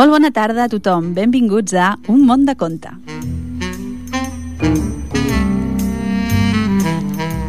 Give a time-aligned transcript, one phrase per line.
[0.00, 1.10] Molt bona tarda a tothom.
[1.12, 2.94] Benvinguts a Un món de conte.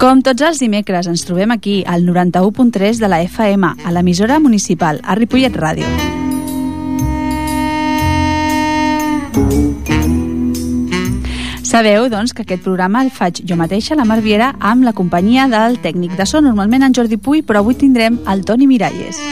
[0.01, 4.99] Com tots els dimecres, ens trobem aquí, al 91.3 de la FM, a l'emissora municipal,
[5.05, 6.10] a Ripollet Ràdio.
[11.71, 15.45] Sabeu, doncs, que aquest programa el faig jo mateixa, la Mar Viera, amb la companyia
[15.47, 19.23] del tècnic de so, normalment en Jordi Puy, però avui tindrem el Toni Miralles.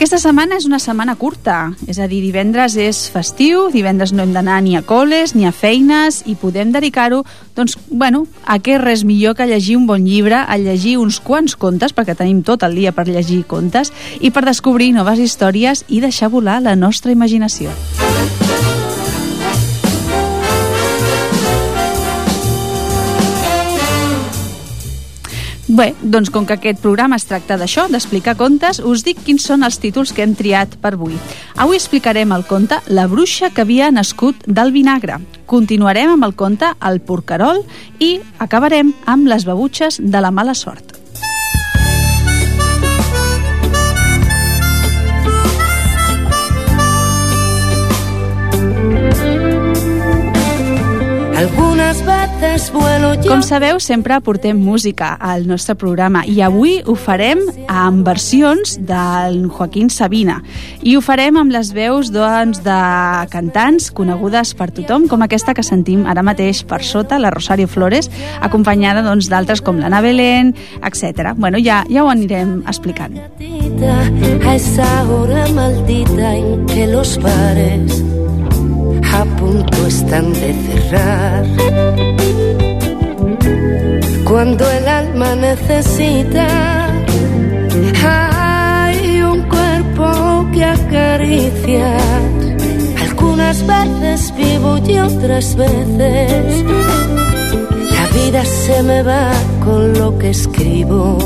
[0.00, 4.30] Aquesta setmana és una setmana curta, és a dir, divendres és festiu, divendres no hem
[4.32, 7.18] d'anar ni a col·les ni a feines i podem dedicar-ho,
[7.52, 11.52] doncs, bueno, a què res millor que llegir un bon llibre, a llegir uns quants
[11.52, 13.92] contes, perquè tenim tot el dia per llegir contes,
[14.24, 17.68] i per descobrir noves històries i deixar volar la nostra imaginació.
[25.70, 29.62] Bé, doncs com que aquest programa es tracta d'això, d'explicar contes, us dic quins són
[29.62, 31.14] els títols que hem triat per avui.
[31.62, 35.20] Avui explicarem el conte La bruixa que havia nascut del vinagre.
[35.46, 37.62] Continuarem amb el conte El porcarol
[38.02, 40.96] i acabarem amb les babutxes de la mala sort.
[51.38, 52.09] Algunes.
[53.26, 59.46] Com sabeu, sempre aportem música al nostre programa i avui ho farem amb versions del
[59.48, 60.40] Joaquín Sabina
[60.82, 62.76] i ho farem amb les veus doncs, de
[63.32, 68.10] cantants conegudes per tothom, com aquesta que sentim ara mateix per sota, la Rosario Flores,
[68.44, 70.52] acompanyada doncs, d'altres com l'Anna Belén,
[70.84, 71.32] etc.
[71.36, 73.16] Bueno, ja, ja ho anirem explicant.
[74.44, 78.02] A esa hora maldita en que los bares
[79.12, 82.09] a punto están de cerrar.
[84.30, 86.46] Cuando el alma necesita,
[88.00, 92.00] hay un cuerpo que acariciar.
[93.02, 96.64] Algunas veces vivo y otras veces
[97.90, 99.32] la vida se me va
[99.64, 101.18] con lo que escribo.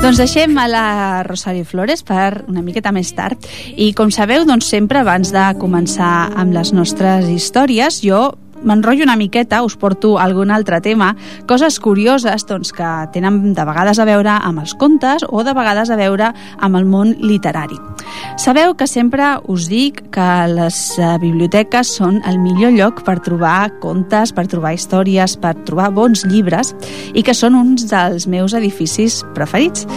[0.00, 3.36] Doncs deixem a la Rosario Flores per una miqueta més tard.
[3.76, 8.30] I com sabeu, doncs sempre abans de començar amb les nostres històries, jo
[8.64, 11.12] m'enrotllo una miqueta, us porto algun altre tema,
[11.46, 15.90] coses curioses doncs, que tenen de vegades a veure amb els contes o de vegades
[15.90, 17.78] a veure amb el món literari.
[18.36, 23.70] Sabeu que sempre us dic que les eh, biblioteques són el millor lloc per trobar
[23.82, 26.74] contes, per trobar històries, per trobar bons llibres
[27.14, 29.88] i que són uns dels meus edificis preferits.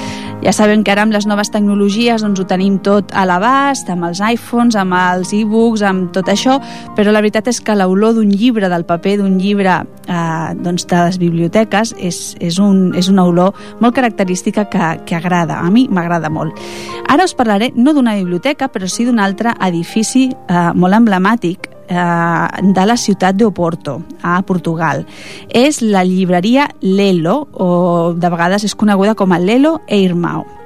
[0.44, 4.06] Ja sabem que ara amb les noves tecnologies doncs, ho tenim tot a l'abast, amb
[4.08, 6.60] els iPhones, amb els e-books, amb tot això,
[6.96, 11.04] però la veritat és que l'olor d'un llibre, del paper d'un llibre eh, doncs, de
[11.06, 15.62] les biblioteques és, és, un, és una olor molt característica que, que agrada.
[15.62, 16.58] A mi m'agrada molt.
[17.08, 22.48] Ara us parlaré no d'una biblioteca, però sí d'un altre edifici eh, molt emblemàtic eh,
[22.74, 25.06] de la ciutat d'Oporto, a Portugal.
[25.54, 30.57] És la llibreria Lelo, o de vegades és coneguda com a Lelo Eirmao.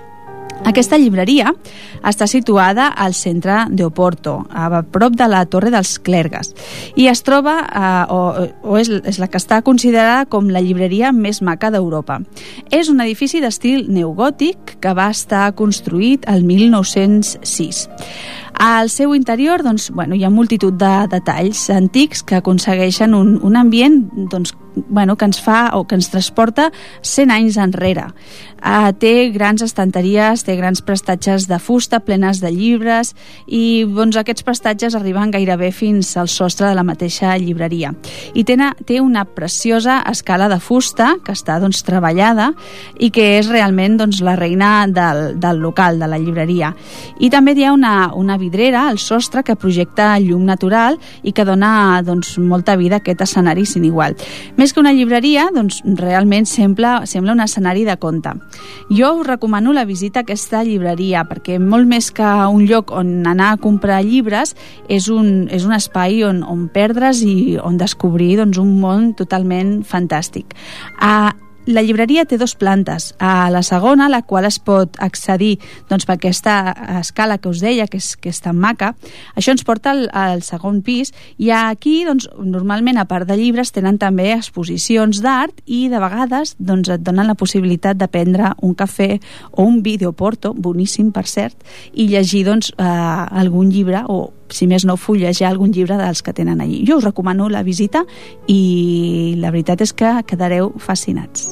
[0.61, 1.49] Aquesta llibreria
[2.05, 6.53] està situada al centre d'Oporto, a prop de la Torre dels Clergues,
[6.95, 8.19] i es troba, eh, o,
[8.69, 12.19] o és, és la que està considerada com la llibreria més maca d'Europa.
[12.69, 17.87] És un edifici d'estil neogòtic que va estar construït el 1906.
[18.61, 23.55] Al seu interior doncs, bueno, hi ha multitud de detalls antics que aconsegueixen un, un
[23.57, 26.69] ambient doncs, bueno, que ens fa o que ens transporta
[27.01, 28.05] 100 anys enrere.
[28.61, 33.15] Uh, té grans estanteries, té grans prestatges de fusta plenes de llibres
[33.47, 37.95] i doncs, aquests prestatges arriben gairebé fins al sostre de la mateixa llibreria.
[38.37, 42.51] I té, té una preciosa escala de fusta que està doncs, treballada
[42.99, 46.75] i que és realment doncs, la reina del, del local, de la llibreria.
[47.19, 51.45] I també hi ha una, una vidrera al sostre que projecta llum natural i que
[51.47, 54.17] dona doncs, molta vida a aquest escenari sin igual.
[54.59, 58.35] Més que una llibreria, doncs realment sembla, sembla un escenari de conte.
[58.91, 63.21] Jo us recomano la visita a aquesta llibreria perquè molt més que un lloc on
[63.27, 64.55] anar a comprar llibres
[64.91, 69.79] és un, és un espai on, on perdre's i on descobrir doncs, un món totalment
[69.87, 70.57] fantàstic.
[70.99, 71.31] A
[71.65, 73.11] la llibreria té dos plantes.
[73.19, 75.57] A la segona, la qual es pot accedir
[75.89, 78.93] doncs, per aquesta escala que us deia, que és, que és tan maca,
[79.35, 83.73] això ens porta al, al segon pis i aquí, doncs, normalment, a part de llibres,
[83.75, 88.75] tenen també exposicions d'art i de vegades doncs, et donen la possibilitat de prendre un
[88.75, 89.15] cafè
[89.51, 91.57] o un videoporto, boníssim per cert,
[91.93, 92.85] i llegir doncs, eh,
[93.41, 96.83] algun llibre o si més no, fullejar algun llibre dels que tenen allí.
[96.87, 98.05] Jo us recomano la visita
[98.47, 101.51] i la veritat és que quedareu fascinats.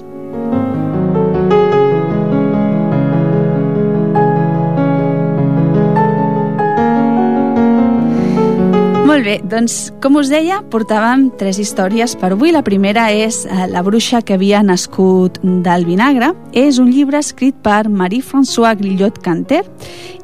[9.09, 12.51] Molt bé, doncs, com us deia, portàvem tres històries per avui.
[12.53, 16.27] La primera és eh, La bruixa que havia nascut del vinagre.
[16.53, 19.63] És un llibre escrit per Marie-François Grillot-Canter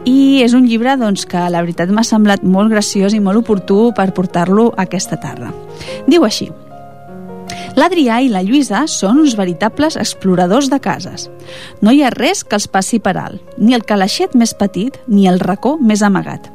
[0.06, 3.90] i és un llibre doncs, que la veritat m'ha semblat molt graciós i molt oportú
[3.98, 5.50] per portar-lo aquesta tarda.
[6.06, 6.52] Diu així,
[7.76, 11.26] L'Adrià i la Lluïsa són uns veritables exploradors de cases.
[11.82, 15.26] No hi ha res que els passi per alt, ni el calaixet més petit ni
[15.26, 16.52] el racó més amagat.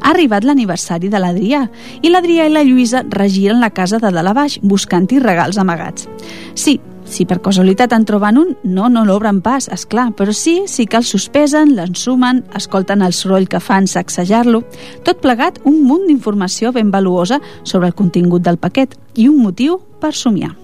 [0.00, 1.66] Ha arribat l'aniversari de l'Adrià
[2.02, 6.08] i l'Adrià i la Lluïsa regiren la casa de dalt a baix buscant-hi regals amagats.
[6.54, 10.62] Sí, si per casualitat en troben un, no, no l'obren pas, és clar, però sí,
[10.70, 14.62] sí que el sospesen, l'ensumen, escolten el soroll que fan sacsejar-lo,
[15.04, 19.80] tot plegat un munt d'informació ben valuosa sobre el contingut del paquet i un motiu
[20.00, 20.61] per somiar.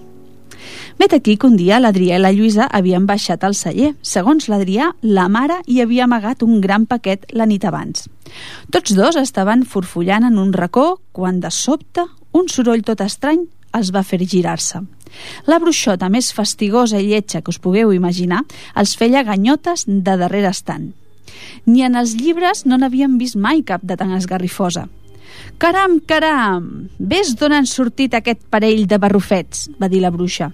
[0.99, 3.93] Vet aquí que un dia l'Adrià i la Lluïsa havien baixat al celler.
[4.01, 8.07] Segons l'Adrià, la mare hi havia amagat un gran paquet la nit abans.
[8.71, 13.91] Tots dos estaven forfullant en un racó quan de sobte un soroll tot estrany els
[13.93, 14.81] va fer girar-se.
[15.49, 18.43] La bruixota més fastigosa i lletja que us pugueu imaginar
[18.77, 20.91] els feia ganyotes de darrere estant.
[21.65, 24.87] Ni en els llibres no n'havien vist mai cap de tan esgarrifosa.
[25.59, 26.87] Caram, caram!
[26.99, 30.51] Ves d'on han sortit aquest parell de barrufets, va dir la bruixa.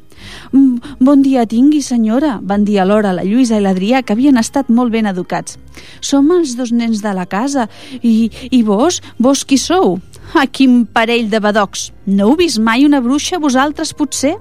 [0.51, 4.71] Mm, bon dia tingui, senyora, van dir alhora la Lluïsa i l'Adrià, que havien estat
[4.73, 5.59] molt ben educats.
[6.01, 7.67] Som els dos nens de la casa,
[8.01, 9.99] i, i vos, vos qui sou?
[10.33, 11.91] Ah, quin parell de badocs!
[12.05, 14.35] No heu vist mai una bruixa, vosaltres, potser?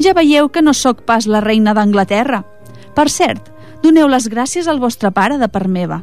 [0.00, 2.40] Ja veieu que no sóc pas la reina d'Anglaterra.
[2.96, 3.52] Per cert,
[3.84, 6.00] doneu les gràcies al vostre pare de part meva.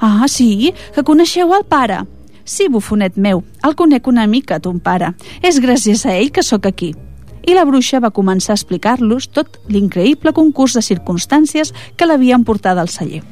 [0.00, 0.72] Ah, sí?
[0.94, 2.00] Que coneixeu el pare?
[2.44, 5.12] Sí, bufonet meu, el conec una mica, ton pare.
[5.42, 6.92] És gràcies a ell que sóc aquí.
[7.42, 12.78] I la bruixa va començar a explicar-los tot l'increïble concurs de circumstàncies que l'havien portat
[12.78, 13.22] al celler.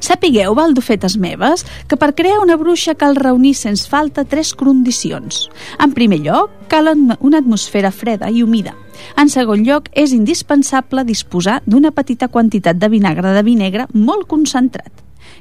[0.00, 5.48] Sapigueu, baldofetes meves, que per crear una bruixa cal reunir sens falta tres condicions.
[5.80, 8.74] En primer lloc, cal una atmosfera freda i humida.
[9.20, 14.28] En segon lloc, és indispensable disposar d'una petita quantitat de vinagre de vi negre molt
[14.28, 14.92] concentrat.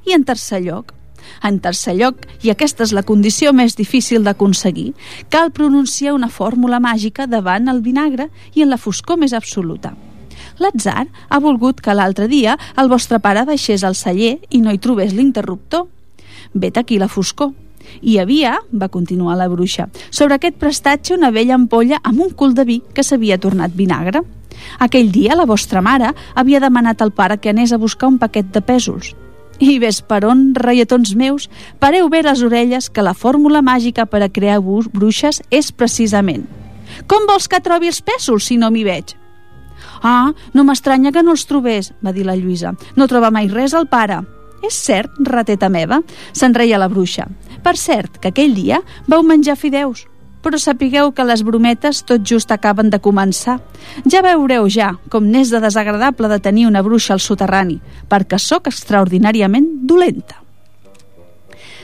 [0.05, 0.93] I en tercer lloc,
[1.41, 4.93] en tercer lloc, i aquesta és la condició més difícil d'aconseguir,
[5.29, 9.93] cal pronunciar una fórmula màgica davant el vinagre i en la foscor més absoluta.
[10.61, 14.81] L'atzar ha volgut que l'altre dia el vostre pare baixés al celler i no hi
[14.81, 15.87] trobés l'interruptor.
[16.53, 17.53] Vet aquí la foscor.
[18.01, 22.53] Hi havia, va continuar la bruixa, sobre aquest prestatge una vella ampolla amb un cul
[22.55, 24.23] de vi que s'havia tornat vinagre.
[24.79, 28.53] Aquell dia la vostra mare havia demanat al pare que anés a buscar un paquet
[28.53, 29.13] de pèsols.
[29.59, 34.23] I ves per on, reietons meus, pareu bé les orelles que la fórmula màgica per
[34.23, 36.47] a crear bruixes és precisament
[37.07, 39.15] Com vols que trobi els pèsols si no m'hi veig?
[40.03, 42.73] Ah, no m'estranya que no els trobés, va dir la Lluïsa.
[42.95, 44.21] No troba mai res al pare.
[44.63, 46.01] És cert, rateta meva,
[46.31, 47.27] se'n reia la bruixa.
[47.63, 50.05] Per cert, que aquell dia vau menjar fideus
[50.43, 53.59] però sapigueu que les brometes tot just acaben de començar.
[54.05, 57.79] Ja veureu ja com n'és de desagradable de tenir una bruixa al soterrani,
[58.11, 60.43] perquè sóc extraordinàriament dolenta.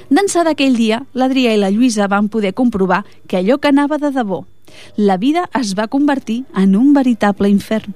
[0.10, 4.10] D'ençà d'aquell dia, l'Adrià i la Lluïsa van poder comprovar que allò que anava de
[4.12, 4.44] debò.
[4.98, 7.94] La vida es va convertir en un veritable infern.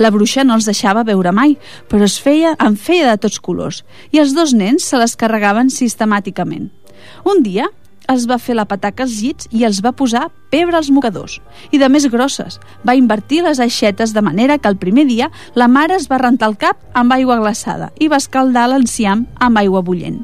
[0.00, 1.56] La bruixa no els deixava veure mai,
[1.88, 5.72] però es feia, en feia de tots colors, i els dos nens se les carregaven
[5.72, 6.68] sistemàticament.
[7.28, 7.68] Un dia,
[8.12, 11.38] es va fer la pataca als llits i els va posar pebre als mocadors.
[11.70, 15.68] I de més grosses, va invertir les aixetes de manera que el primer dia la
[15.68, 19.82] mare es va rentar el cap amb aigua glaçada i va escaldar l'enciam amb aigua
[19.86, 20.22] bullent.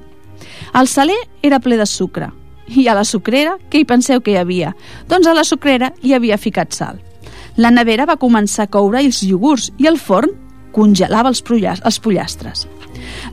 [0.75, 2.31] El saler era ple de sucre.
[2.66, 4.75] I a la sucrera, què hi penseu que hi havia?
[5.09, 6.99] Doncs a la sucrera hi havia ficat sal.
[7.57, 10.35] La nevera va començar a coure els iogurts i el forn
[10.76, 12.66] congelava els, pollastres.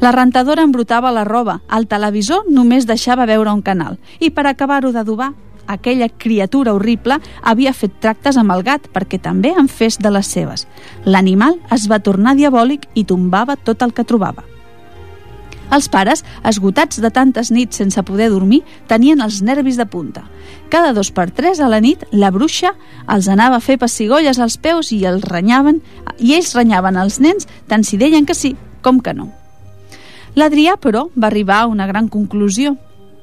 [0.01, 4.91] La rentadora embrutava la roba, el televisor només deixava veure un canal i per acabar-ho
[4.91, 5.33] d'adobar,
[5.67, 10.27] aquella criatura horrible havia fet tractes amb el gat perquè també en fes de les
[10.27, 10.67] seves.
[11.05, 14.43] L'animal es va tornar diabòlic i tombava tot el que trobava.
[15.73, 20.27] Els pares, esgotats de tantes nits sense poder dormir, tenien els nervis de punta.
[20.69, 22.75] Cada dos per tres a la nit, la bruixa
[23.09, 25.81] els anava a fer pessigolles als peus i els renyaven,
[26.19, 29.31] i ells renyaven els nens tant si deien que sí com que no.
[30.35, 32.75] L'Adrià, però, va arribar a una gran conclusió.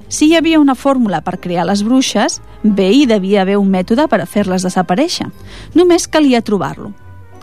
[0.08, 4.06] Si hi havia una fórmula per crear les bruixes, bé hi devia haver un mètode
[4.10, 5.26] per a fer-les desaparèixer.
[5.74, 6.92] Només calia trobar-lo.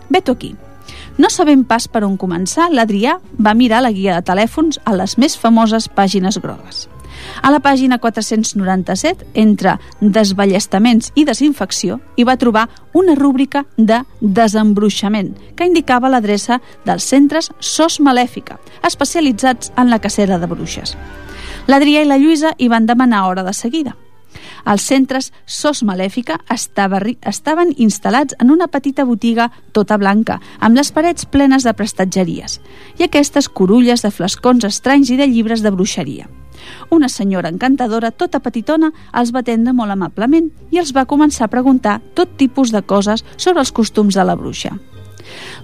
[0.08, 0.54] Vet aquí.
[1.18, 5.18] No sabem pas per on començar, l'Adrià va mirar la guia de telèfons a les
[5.18, 6.86] més famoses pàgines grogues.
[7.42, 15.34] A la pàgina 497, entre desballestaments i desinfecció, hi va trobar una rúbrica de desembruixament,
[15.56, 20.96] que indicava l'adreça dels centres SOS Malèfica, especialitzats en la cacera de bruixes.
[21.68, 23.94] L'Adrià i la Lluïsa hi van demanar hora de seguida.
[24.68, 30.92] Els centres SOS Malèfica estava, estaven instal·lats en una petita botiga tota blanca, amb les
[30.92, 32.58] parets plenes de prestatgeries,
[32.98, 36.28] i aquestes corulles de flascons estranys i de llibres de bruixeria.
[36.90, 41.52] Una senyora encantadora, tota petitona, els va atendre molt amablement i els va començar a
[41.52, 44.76] preguntar tot tipus de coses sobre els costums de la bruixa.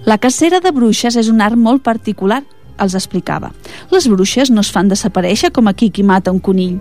[0.05, 2.43] La cacera de bruixes és un art molt particular,
[2.79, 3.51] els explicava.
[3.91, 6.77] Les bruixes no es fan desaparèixer com aquí qui mata un conill.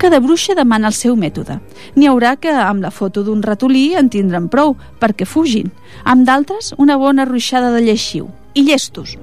[0.00, 1.58] Cada bruixa demana el seu mètode.
[1.96, 5.70] N'hi haurà que amb la foto d'un ratolí en tindran prou, perquè fugin.
[6.04, 8.30] Amb d'altres, una bona ruixada de lleixiu.
[8.54, 9.16] I llestos.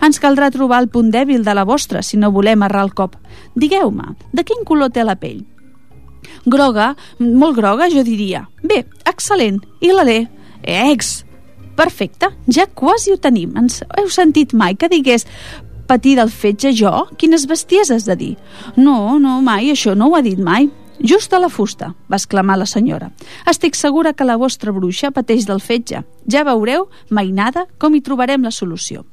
[0.00, 3.16] Ens caldrà trobar el punt dèbil de la vostra si no volem errar el cop.
[3.54, 5.42] Digueu-me, de quin color té la pell?
[6.46, 8.46] Groga, molt groga, jo diria.
[8.62, 9.60] Bé, excel·lent.
[9.84, 10.20] I l'alè?
[10.62, 11.20] Ex!
[11.76, 13.54] Perfecte, ja quasi ho tenim.
[13.56, 15.26] Ens heu sentit mai que digués
[15.88, 17.06] patir del fetge jo?
[17.18, 18.34] Quines besties has de dir?
[18.76, 20.68] No, no, mai, això no ho ha dit mai.
[21.00, 23.08] Just a la fusta, va exclamar la senyora.
[23.48, 26.02] Estic segura que la vostra bruixa pateix del fetge.
[26.28, 29.06] Ja veureu, mainada, com hi trobarem la solució.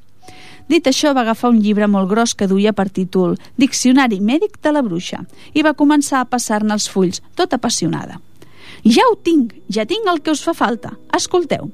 [0.68, 4.72] Dit això, va agafar un llibre molt gros que duia per títol Diccionari mèdic de
[4.72, 8.20] la bruixa i va començar a passar-ne els fulls, tot apassionada.
[8.84, 10.94] Ja ho tinc, ja tinc el que us fa falta.
[11.16, 11.70] Escolteu,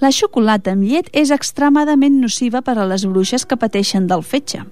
[0.00, 4.62] la xocolata amb llet és extremadament nociva per a les bruixes que pateixen del fetge.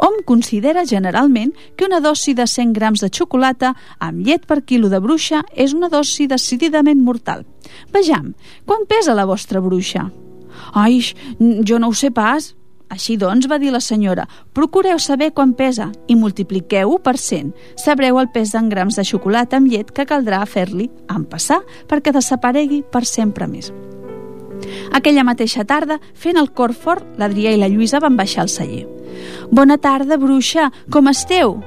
[0.00, 4.90] Hom considera generalment que una dosi de 100 grams de xocolata amb llet per quilo
[4.92, 7.44] de bruixa és una dosi decididament mortal.
[7.92, 8.32] Vejam,
[8.66, 10.08] quan pesa la vostra bruixa?
[10.74, 11.00] Ai,
[11.38, 12.54] jo no ho sé pas.
[12.90, 17.52] Així doncs, va dir la senyora, procureu saber quan pesa i multipliqueu-ho per 100.
[17.78, 22.12] Sabreu el pes en grams de xocolata amb llet que caldrà fer-li en passar perquè
[22.12, 23.70] desaparegui per sempre més.
[24.92, 28.86] Aquella mateixa tarda, fent el cor fort, l'Adrià i la Lluïsa van baixar al celler.
[29.50, 31.60] Bona tarda, bruixa, com esteu?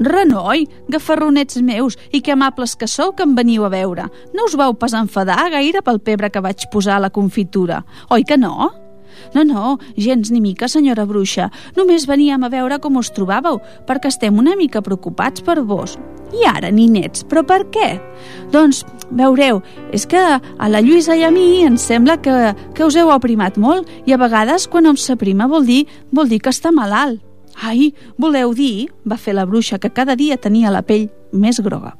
[0.00, 4.08] Renoi, gafarronets meus, i que amables que sou que em veniu a veure.
[4.32, 8.24] No us vau pas enfadar gaire pel pebre que vaig posar a la confitura, oi
[8.24, 8.70] que no?
[9.34, 11.50] No, no, gens ni mica, senyora bruixa.
[11.76, 15.98] Només veníem a veure com us trobàveu, perquè estem una mica preocupats per vos.
[16.30, 17.88] I ara, ninets, però per què?
[18.54, 19.58] Doncs, veureu,
[19.94, 22.36] és que a la Lluïsa i a mi ens sembla que,
[22.74, 25.84] que us heu aprimat molt i a vegades quan hom s'aprima vol dir,
[26.14, 27.18] vol dir que està malalt.
[27.60, 31.94] Ai, voleu dir, va fer la bruixa, que cada dia tenia la pell més groga.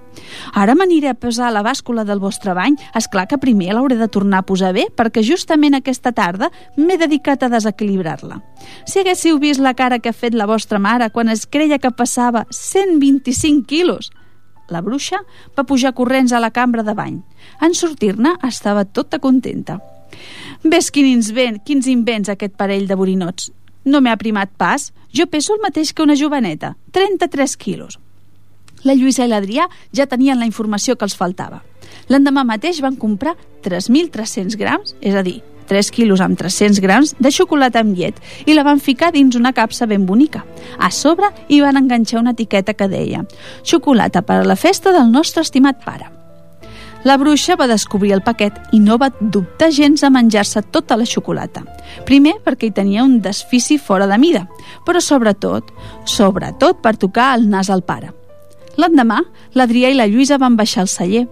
[0.55, 2.77] Ara m'aniré a pesar la bàscula del vostre bany.
[2.97, 6.99] És clar que primer l'hauré de tornar a posar bé, perquè justament aquesta tarda m'he
[6.99, 8.41] dedicat a desequilibrar-la.
[8.87, 11.91] Si haguéssiu vist la cara que ha fet la vostra mare quan es creia que
[11.91, 14.11] passava 125 quilos,
[14.71, 15.19] la bruixa
[15.59, 17.21] va pujar corrents a la cambra de bany.
[17.61, 19.81] En sortir-ne estava tota contenta.
[20.63, 23.51] Ves quins, invents, quins invents aquest parell de borinots.
[23.85, 24.91] No m'he aprimat pas.
[25.17, 28.00] Jo peso el mateix que una joveneta, 33 quilos.
[28.85, 31.63] La Lluïsa i l'Adrià ja tenien la informació que els faltava.
[32.09, 37.31] L'endemà mateix van comprar 3.300 grams, és a dir, 3 quilos amb 300 grams de
[37.31, 40.43] xocolata amb llet i la van ficar dins una capsa ben bonica.
[40.79, 43.23] A sobre hi van enganxar una etiqueta que deia
[43.63, 46.11] «Xocolata per a la festa del nostre estimat pare».
[47.03, 51.07] La bruixa va descobrir el paquet i no va dubtar gens a menjar-se tota la
[51.09, 51.63] xocolata.
[52.05, 54.45] Primer perquè hi tenia un desfici fora de mida,
[54.85, 55.73] però sobretot,
[56.05, 58.20] sobretot per tocar el nas al pare.
[58.81, 59.21] L'endemà,
[59.59, 61.27] l'Adrià i la Lluïsa van baixar al celler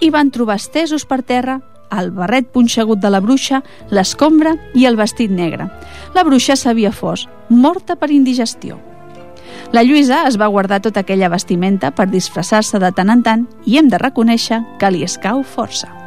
[0.00, 1.58] i van trobar estesos per terra
[1.94, 3.60] el barret punxegut de la bruixa,
[3.94, 5.68] l'escombra i el vestit negre.
[6.14, 8.80] La bruixa s'havia fos, morta per indigestió.
[9.74, 13.78] La Lluïsa es va guardar tota aquella vestimenta per disfressar-se de tant en tant i
[13.78, 16.03] hem de reconèixer que li escau força.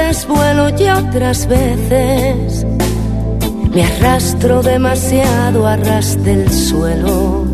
[0.00, 2.64] Veces vuelo y otras veces
[3.74, 7.44] me arrastro demasiado a ras del suelo.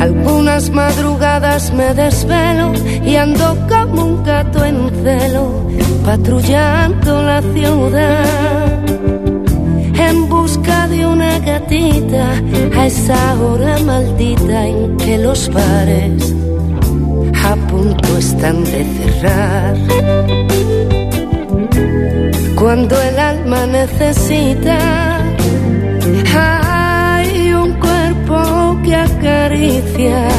[0.00, 2.72] Algunas madrugadas me desvelo
[3.04, 5.66] y ando como un gato en celo,
[6.04, 8.84] patrullando la ciudad.
[10.08, 12.32] En busca de una gatita
[12.76, 16.34] a esa hora maldita en que los bares
[17.44, 20.45] a punto están de cerrar.
[22.66, 25.22] Cuando el alma necesita,
[26.34, 28.76] hay un cuerpo
[29.22, 30.32] cambiar.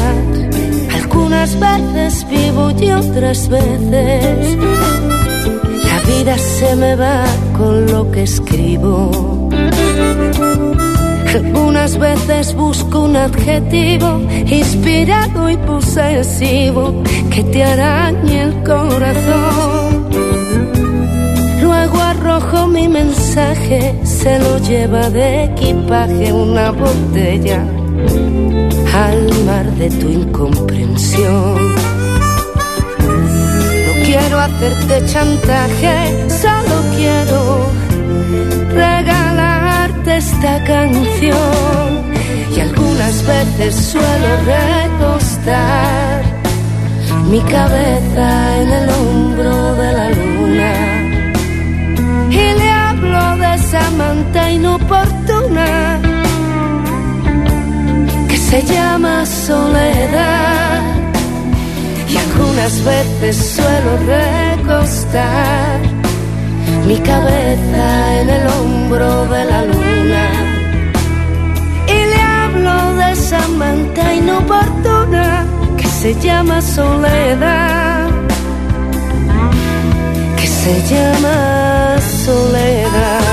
[0.94, 4.58] Algunas veces vivo y otras veces
[5.86, 7.24] la vida se me va
[7.56, 9.48] con lo que escribo.
[11.34, 19.77] Algunas veces busco un adjetivo inspirado y posesivo que te arañe el corazón.
[22.38, 27.64] Mi mensaje, se lo lleva de equipaje una botella
[28.94, 31.74] al mar de tu incomprensión.
[33.86, 37.66] No quiero hacerte chantaje, solo quiero
[38.72, 42.12] regalarte esta canción.
[42.54, 46.22] Y algunas veces suelo recostar
[47.28, 50.87] mi cabeza en el hombro de la luna.
[54.08, 56.00] Esa manta inoportuna
[58.36, 60.80] se llama soledad.
[62.08, 65.80] Y algunas veces suelo recostar
[66.86, 70.26] mi cabeza en el hombro de la luna.
[71.86, 75.44] Y le hablo de esa manta inoportuna
[75.76, 78.08] que se llama soledad.
[80.38, 83.27] Que se llama soledad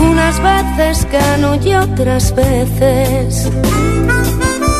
[0.00, 3.50] Algunas veces gano y otras veces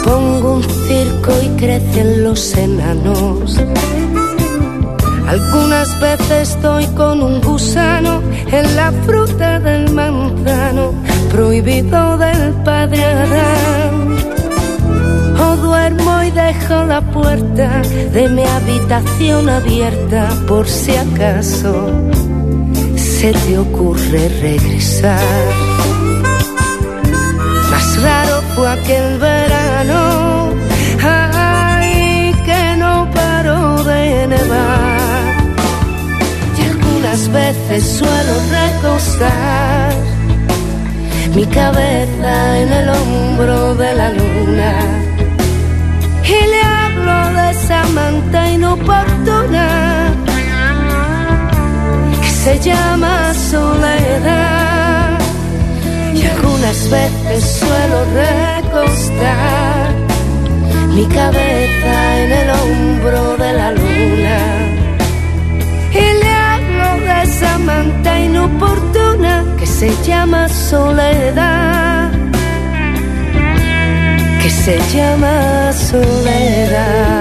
[0.03, 3.61] pongo un circo y crecen los enanos.
[5.29, 10.95] Algunas veces estoy con un gusano en la fruta del manzano
[11.31, 14.17] prohibido del padre Adán.
[15.39, 17.83] O duermo y dejo la puerta
[18.15, 21.91] de mi habitación abierta por si acaso
[23.21, 25.21] se te ocurre regresar.
[27.71, 30.55] Más raro fue aquel verano,
[31.05, 35.35] ay, que no paró de nevar.
[36.59, 39.93] Y algunas veces suelo recostar
[41.35, 44.73] mi cabeza en el hombro de la luna.
[46.25, 49.20] Y le hablo de esa manta inoportuna
[52.51, 55.21] se llama soledad
[56.13, 59.95] y algunas veces suelo recostar
[60.89, 64.39] mi cabeza en el hombro de la luna
[65.93, 72.11] y le hablo de esa manta inoportuna que se llama soledad
[74.43, 77.21] que se llama soledad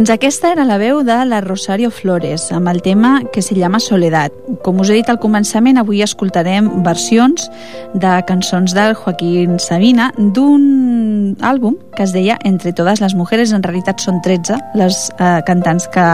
[0.00, 3.82] Doncs aquesta era la veu de la Rosario Flores, amb el tema que se llama
[3.84, 4.32] Soledad.
[4.64, 7.50] Com us he dit al començament, avui escoltarem versions
[7.92, 13.52] de cançons del Joaquín Sabina d'un àlbum que es deia Entre totes les mujeres.
[13.52, 16.06] En realitat són 13 les eh, cantants que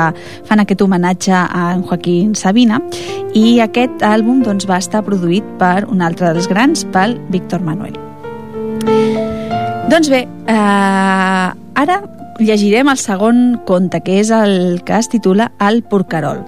[0.51, 2.83] fan aquest homenatge a en Joaquín Sabina
[3.39, 7.95] i aquest àlbum doncs, va estar produït per un altre dels grans, pel Víctor Manuel.
[9.87, 11.51] Doncs bé, eh,
[11.87, 12.03] ara
[12.39, 16.43] llegirem el segon conte, que és el que es titula El porcarol.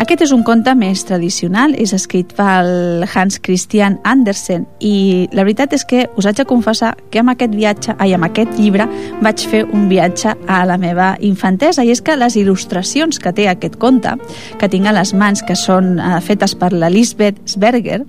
[0.00, 5.74] Aquest és un conte més tradicional, és escrit pel Hans Christian Andersen i la veritat
[5.76, 8.86] és que us haig de confessar que amb aquest viatge, ai, amb aquest llibre
[9.22, 13.48] vaig fer un viatge a la meva infantesa i és que les il·lustracions que té
[13.50, 14.16] aquest conte,
[14.60, 18.00] que tinc a les mans, que són eh, fetes per la Lisbeth Sberger,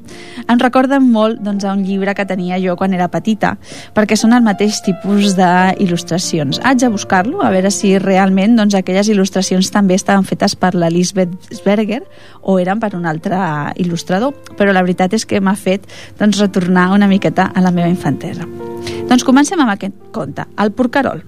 [0.45, 3.56] em recorden molt doncs, a un llibre que tenia jo quan era petita,
[3.95, 6.62] perquè són el mateix tipus d'il·lustracions.
[6.63, 10.76] Haig de buscar buscar-lo, a veure si realment doncs, aquelles il·lustracions també estaven fetes per
[10.76, 11.34] la Lisbeth
[12.42, 13.38] o eren per un altre
[13.78, 15.86] il·lustrador, però la veritat és que m'ha fet
[16.20, 18.46] doncs, retornar una miqueta a la meva infantesa.
[19.08, 21.24] Doncs comencem amb aquest conte, el porcarol.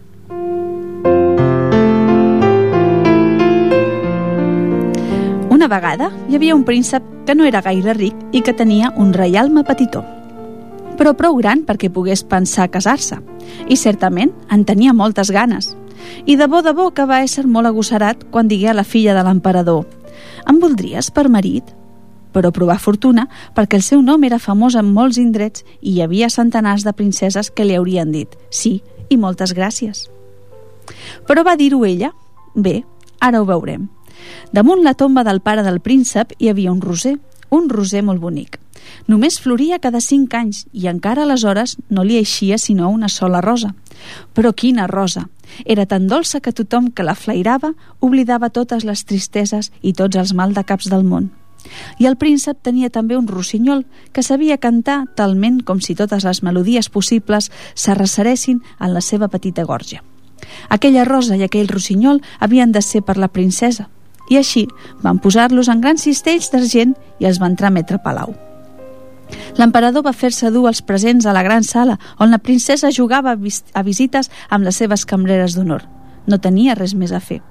[5.50, 9.14] Una vegada hi havia un príncep que no era gaire ric i que tenia un
[9.14, 10.06] reialme petitó.
[10.98, 13.20] però prou gran perquè pogués pensar casar-se.
[13.70, 15.76] I certament en tenia moltes ganes.
[16.26, 19.16] I de bo de bo que va ésser molt agossarat quan digué a la filla
[19.18, 19.86] de l'emperador
[20.48, 21.74] «Em voldries per marit?»
[22.36, 26.30] però provar fortuna perquè el seu nom era famós en molts indrets i hi havia
[26.30, 30.06] centenars de princeses que li haurien dit «Sí, i moltes gràcies».
[31.28, 32.12] Però va dir-ho ella?
[32.56, 32.84] Bé,
[33.20, 33.88] ara ho veurem.
[34.54, 37.18] Damunt la tomba del pare del príncep hi havia un roser,
[37.50, 38.60] un roser molt bonic.
[39.08, 43.74] Només floria cada cinc anys i encara aleshores no li eixia sinó una sola rosa.
[44.34, 45.28] Però quina rosa!
[45.66, 50.34] Era tan dolça que tothom que la flairava oblidava totes les tristeses i tots els
[50.34, 51.32] maldecaps del món.
[52.00, 56.44] I el príncep tenia també un rossinyol que sabia cantar talment com si totes les
[56.44, 60.04] melodies possibles s'arreceressin en la seva petita gorja.
[60.70, 63.90] Aquella rosa i aquell rossinyol havien de ser per la princesa,
[64.30, 64.68] i així
[65.04, 68.36] van posar-los en grans cistells d'argent i els van trametre a palau.
[69.58, 73.84] L'emperador va fer-se dur els presents a la gran sala on la princesa jugava a
[73.84, 75.88] visites amb les seves cambreres d'honor.
[76.28, 77.42] No tenia res més a fer.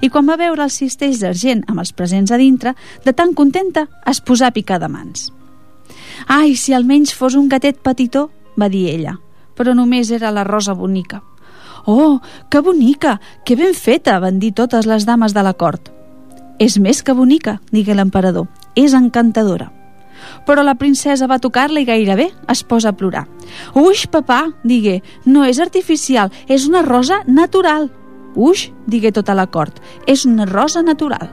[0.00, 2.74] I quan va veure els cistells d'argent amb els presents a dintre,
[3.04, 5.30] de tan contenta es posà a picar de mans.
[6.26, 9.18] «Ai, si almenys fos un gatet petitó», va dir ella,
[9.54, 11.22] però només era la rosa bonica.
[11.86, 13.20] «Oh, que bonica!
[13.44, 15.92] Que ben feta!» van dir totes les dames de la cort.
[16.58, 18.48] «És més que bonica», digué l'emperador.
[18.74, 19.75] «És encantadora».
[20.44, 23.26] Però la princesa va tocar-la i gairebé es posa a plorar.
[23.74, 27.90] «Uix, papà», digué, «no és artificial, és una rosa natural».
[28.34, 31.30] «Uix», digué tota la cort, «és una rosa natural».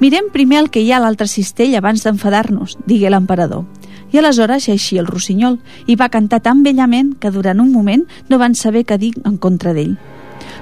[0.00, 3.66] Mirem primer el que hi ha a l'altre cistell abans d'enfadar-nos, digué l'emperador.
[4.10, 8.38] I aleshores així el rossinyol i va cantar tan bellament que durant un moment no
[8.40, 9.98] van saber què dir en contra d'ell.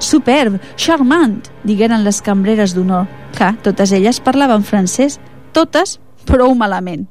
[0.03, 3.07] Superb, charmant, digueren les cambreres d'honor.
[3.39, 5.21] Clar, totes elles parlaven francès,
[5.55, 7.07] totes prou malament.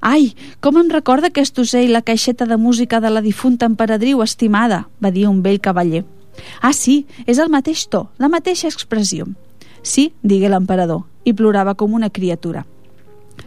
[0.00, 4.86] Ai, com em recorda aquest ocell la caixeta de música de la difunta emperadriu estimada,
[5.02, 6.04] va dir un vell cavaller.
[6.60, 9.26] Ah, sí, és el mateix to, la mateixa expressió.
[9.82, 12.66] Sí, digué l'emperador, i plorava com una criatura.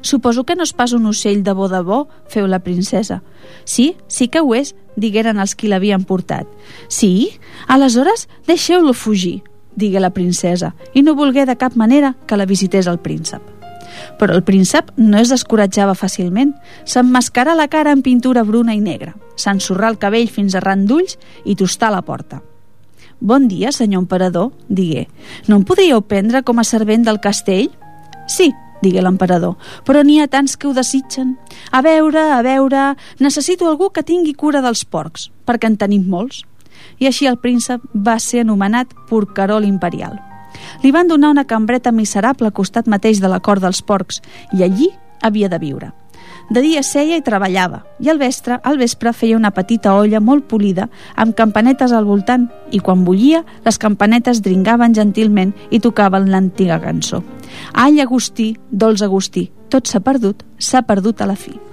[0.02, 3.22] Suposo que no és pas un ocell de bo de bo, feu la princesa.
[3.66, 6.48] Sí, sí que ho és, digueren els qui l'havien portat.
[6.88, 7.40] Sí?
[7.68, 9.42] Aleshores, deixeu-lo fugir,
[9.76, 13.59] digué la princesa, i no volgué de cap manera que la visités el príncep.
[14.20, 16.54] Però el príncep no es descoratjava fàcilment.
[16.86, 21.18] S'emmascara la cara en pintura bruna i negra, s'ensorrà el cabell fins a ran d'ulls
[21.46, 22.42] i tostà la porta.
[23.20, 25.10] Bon dia, senyor emperador, digué.
[25.48, 27.68] No em podríeu prendre com a servent del castell?
[28.32, 31.36] Sí, digué l'emperador, però n'hi ha tants que ho desitgen.
[31.72, 36.46] A veure, a veure, necessito algú que tingui cura dels porcs, perquè en tenim molts.
[37.00, 40.29] I així el príncep va ser anomenat porcarol imperial.
[40.84, 44.22] Li van donar una cambreta miserable al costat mateix de la cort dels porcs
[44.54, 45.92] i allí havia de viure.
[46.50, 50.48] De dia seia i treballava, i al vespre, al vespre feia una petita olla molt
[50.50, 56.82] polida, amb campanetes al voltant, i quan bullia, les campanetes dringaven gentilment i tocaven l'antiga
[56.82, 57.22] cançó.
[57.74, 61.69] Ai, Agustí, dolç Agustí, tot s'ha perdut, s'ha perdut a la fi.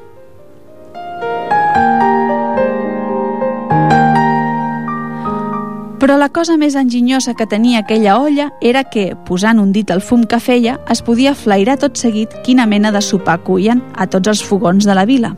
[6.07, 9.99] Però la cosa més enginyosa que tenia aquella olla era que, posant un dit al
[9.99, 14.31] fum que feia, es podia flairar tot seguit quina mena de sopar cuien a tots
[14.31, 15.33] els fogons de la vila.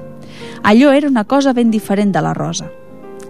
[0.61, 2.68] Allò era una cosa ben diferent de la rosa.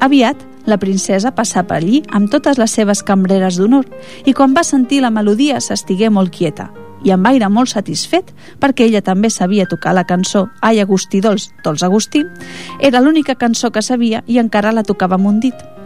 [0.03, 3.87] Aviat, la princesa passà per allí amb totes les seves cambreres d'honor
[4.27, 6.72] i quan va sentir la melodia s'estigué molt quieta
[7.07, 11.53] i amb aire molt satisfet perquè ella també sabia tocar la cançó Ai Agustí Dols,
[11.62, 12.27] Dols Agustí,
[12.81, 15.78] era l'única cançó que sabia i encara la tocava amb un dit.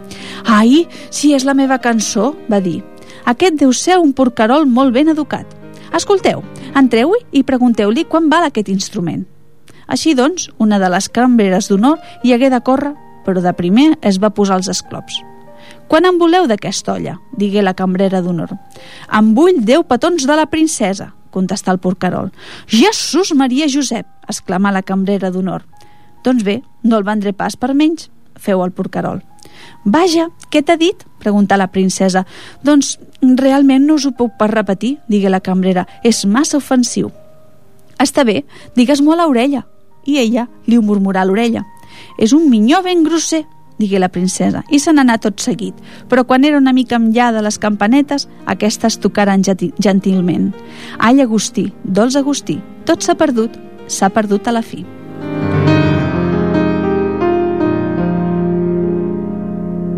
[0.44, 2.82] Ai, si és la meva cançó, va dir.
[3.24, 5.46] Aquest deu ser un porcarol molt ben educat.
[5.94, 6.42] Escolteu,
[6.74, 9.26] entreu-hi i pregunteu-li quan val aquest instrument.
[9.86, 12.94] Així doncs, una de les cambreres d'honor hi hagué de córrer,
[13.26, 15.20] però de primer es va posar els esclops.
[15.88, 17.18] Quan en voleu d'aquesta olla?
[17.36, 18.54] digué la cambrera d'honor.
[19.12, 22.30] En vull deu petons de la princesa, contestà el porcarol.
[22.66, 25.66] Jesús Maria Josep, exclamà la cambrera d'honor.
[26.24, 29.20] Doncs bé, no el vendré pas per menys, feu el porcarol.
[29.84, 31.06] Vaja, què t'ha dit?
[31.22, 32.24] preguntà la princesa.
[32.66, 35.86] Doncs realment no us ho puc pas repetir, digué la cambrera.
[36.02, 37.12] És massa ofensiu.
[38.02, 38.42] Està bé,
[38.76, 39.66] digues-m'ho a l'orella.
[40.06, 41.62] I ella li ho murmurà a l'orella.
[42.18, 43.44] És un minyó ben grosser,
[43.78, 45.76] digué la princesa, i se n'anà tot seguit.
[46.10, 50.50] Però quan era una mica enllà de les campanetes, aquestes tocaran gentilment.
[50.98, 54.84] Ai, Agustí, dolç Agustí, tot s'ha perdut, s'ha perdut a la fi.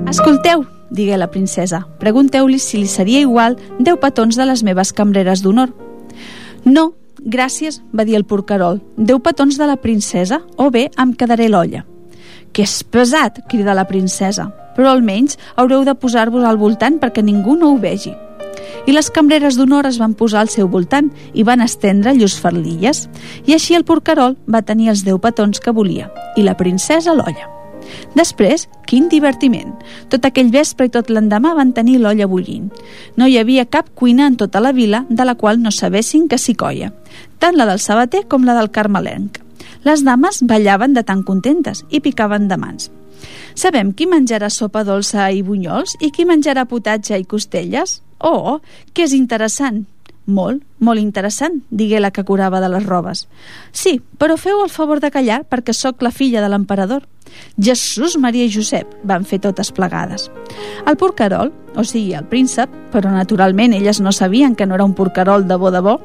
[0.09, 5.41] Escolteu, digué la princesa, pregunteu-li si li seria igual deu petons de les meves cambreres
[5.43, 5.73] d'honor.
[6.65, 6.93] No,
[7.25, 11.87] gràcies, va dir el porcarol, deu petons de la princesa o bé em quedaré l'olla.
[12.53, 17.57] Que és pesat, crida la princesa, però almenys haureu de posar-vos al voltant perquè ningú
[17.57, 18.13] no ho vegi.
[18.85, 23.09] I les cambreres d'honor es van posar al seu voltant i van estendre llurs farlilles.
[23.49, 27.64] I així el porcarol va tenir els deu petons que volia i la princesa l'olla.
[28.15, 29.73] Després, quin divertiment!
[30.11, 32.69] Tot aquell vespre i tot l'endemà van tenir l'olla bullint.
[33.19, 36.39] No hi havia cap cuina en tota la vila de la qual no sabessin que
[36.39, 36.93] s'hi coia,
[37.43, 39.41] tant la del sabater com la del carmelenc.
[39.85, 42.91] Les dames ballaven de tan contentes i picaven de mans.
[43.55, 48.01] Sabem qui menjarà sopa dolça i bunyols i qui menjarà potatge i costelles?
[48.21, 48.61] Oh,
[48.93, 49.85] que és interessant!
[50.27, 53.27] Molt, molt interessant, digué la que curava de les robes.
[53.73, 57.05] Sí, però feu el favor de callar perquè sóc la filla de l'emperador.
[57.61, 60.31] Jesús, Maria i Josep, van fer totes plegades.
[60.87, 64.95] El porcarol, o sigui, el príncep, però naturalment elles no sabien que no era un
[64.95, 65.99] porcarol de bo de bo,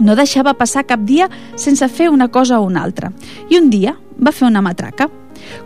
[0.00, 3.12] no deixava passar cap dia sense fer una cosa o una altra.
[3.50, 5.08] I un dia va fer una matraca.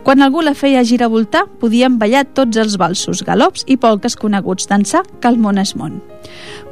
[0.03, 5.03] Quan algú la feia giravoltar, podien ballar tots els balsos, galops i polques coneguts d'ençà
[5.19, 6.01] que el món és món.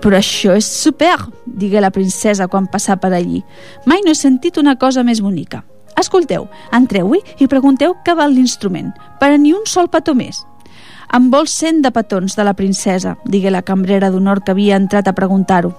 [0.02, 3.44] Però això és super, digué la princesa quan passà per allí.
[3.86, 5.64] Mai no he sentit una cosa més bonica.
[6.00, 10.42] Escolteu, entreu-hi i pregunteu què val l'instrument, per a ni un sol petó més.
[11.12, 15.10] Em vols cent de petons de la princesa, digué la cambrera d'honor que havia entrat
[15.12, 15.74] a preguntar-ho.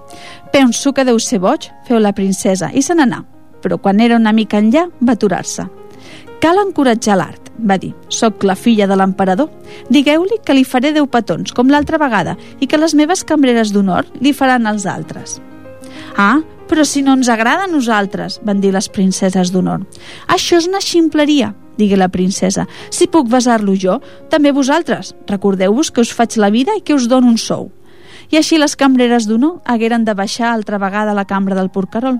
[0.53, 3.23] Penso que deu ser boig, feu la princesa, i se n'anà.
[3.65, 5.65] Però quan era una mica enllà, va aturar-se.
[6.43, 7.93] Cal encoratjar l'art, va dir.
[8.11, 9.47] Soc la filla de l'emperador.
[9.95, 14.09] Digueu-li que li faré deu petons, com l'altra vegada, i que les meves cambreres d'honor
[14.19, 15.37] li faran els altres.
[16.19, 19.85] Ah, però si no ens agrada a nosaltres, van dir les princeses d'honor.
[20.27, 22.65] Això és una ximpleria, digué la princesa.
[22.91, 24.01] Si puc besar-lo jo,
[24.33, 25.13] també vosaltres.
[25.31, 27.69] Recordeu-vos que us faig la vida i que us dono un sou.
[28.35, 32.19] I així les cambreres d'honor hagueren de baixar altra vegada a la cambra del porcarol.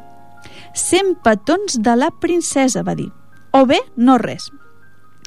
[0.79, 3.11] Cent petons de la princesa, va dir
[3.53, 4.51] o bé no res.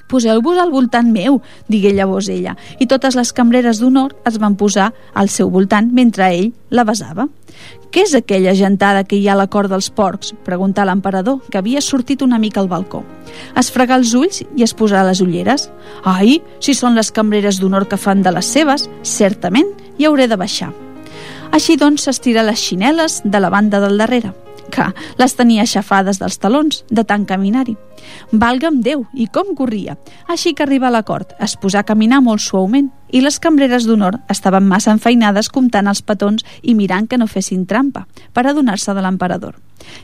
[0.06, 4.92] Poseu-vos al voltant meu, digué llavors ella, i totes les cambreres d'honor es van posar
[5.18, 7.26] al seu voltant mentre ell la besava.
[7.90, 10.36] Què és aquella gentada que hi ha a la cort dels porcs?
[10.46, 13.02] preguntà l'emperador, que havia sortit una mica al balcó.
[13.58, 15.70] Es fregà els ulls i es posà les ulleres.
[16.04, 20.38] Ai, si són les cambreres d'honor que fan de les seves, certament hi hauré de
[20.38, 20.74] baixar.
[21.56, 24.36] Així doncs s'estira les xineles de la banda del darrere
[24.72, 24.88] que
[25.20, 27.76] les tenia aixafades dels talons, de tant caminar-hi.
[28.32, 29.98] Valga'm Déu, i com corria!
[30.28, 33.86] Així que arriba a la cort, es posà a caminar molt suaument i les cambreres
[33.88, 38.94] d'honor estaven massa enfeinades comptant els petons i mirant que no fessin trampa, per adonar-se
[38.94, 39.56] de l'emperador.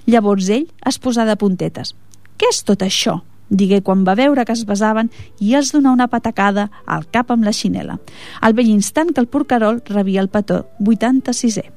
[0.06, 1.96] Llavors ell es posà de puntetes.
[2.38, 3.22] Què és tot això?
[3.52, 5.12] digué quan va veure que es besaven
[5.44, 8.00] i els donà una patacada al cap amb la xinela.
[8.40, 11.68] Al vell instant que el porcarol rebia el petó 86è.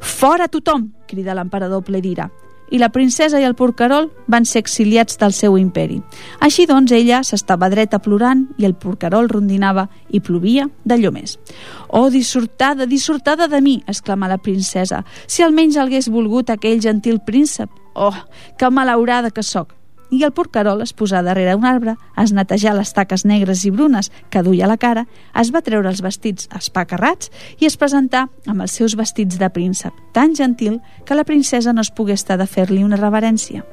[0.00, 0.88] Fora tothom!
[1.10, 2.30] Crida l'emperador ple d'ira.
[2.70, 5.98] I la princesa i el porcarol van ser exiliats del seu imperi.
[6.38, 11.34] Així doncs ella s'estava dreta plorant i el porcarol rondinava i plovia d'allò més.
[11.88, 15.02] Oh, dissortada, dissortada de mi, exclama la princesa.
[15.26, 17.74] Si almenys hagués volgut aquell gentil príncep.
[17.98, 18.14] Oh,
[18.56, 19.79] que malaurada que sóc
[20.10, 24.10] i el porcarol es posà darrere un arbre, es netejà les taques negres i brunes
[24.30, 25.06] que duia a la cara,
[25.38, 29.94] es va treure els vestits espacarrats i es presentà amb els seus vestits de príncep,
[30.12, 33.64] tan gentil que la princesa no es pogué estar de fer-li una reverència.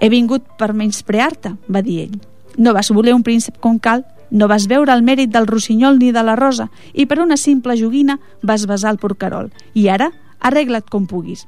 [0.00, 2.16] «He vingut per menysprear-te», va dir ell.
[2.56, 6.12] «No vas voler un príncep com cal, no vas veure el mèrit del rossinyol ni
[6.14, 9.50] de la rosa i per una simple joguina vas besar el porcarol.
[9.74, 11.46] I ara, arregla't com puguis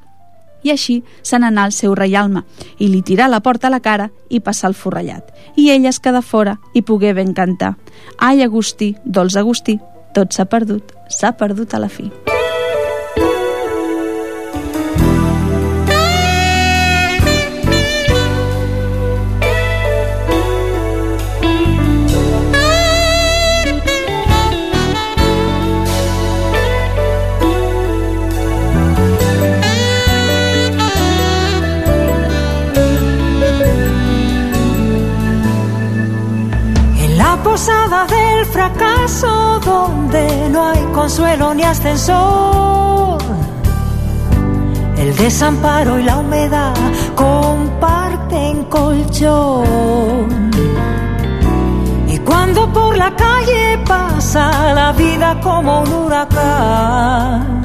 [0.63, 2.45] i així se n'anà al seu reialme
[2.79, 5.33] i li tirà la porta a la cara i passà el forrellat.
[5.57, 7.75] I ella es quedà fora i pogué ben cantar.
[8.19, 9.79] Ai, Agustí, dolç Agustí,
[10.15, 12.11] tot s'ha perdut, s'ha perdut a la fi.
[38.63, 43.19] Fracaso donde no hay consuelo ni ascensor.
[44.97, 46.75] El desamparo y la humedad
[47.17, 50.51] comparten colchón.
[52.07, 57.63] Y cuando por la calle pasa la vida como un huracán,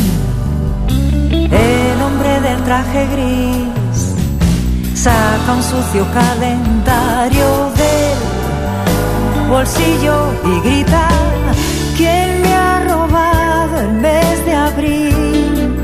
[0.90, 4.16] el hombre del traje gris
[4.96, 7.50] saca un sucio calendario
[7.82, 8.37] del
[9.48, 11.08] bolsillo y grita,
[11.96, 15.78] ¿quién me ha robado el mes de abril?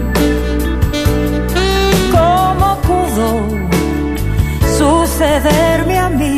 [2.11, 3.27] ¿Cómo pudo
[4.77, 6.37] sucederme a mí?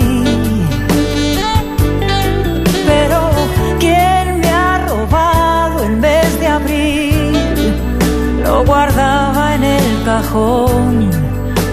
[2.88, 3.20] Pero,
[3.80, 7.74] ¿quién me ha robado el mes de abril?
[8.44, 11.10] Lo guardaba en el cajón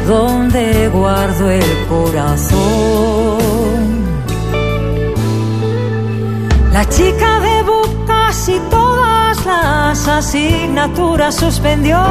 [0.08, 3.32] donde guardo el corazón.
[6.82, 7.64] La chica de
[8.08, 12.02] casi todas las asignaturas suspendió.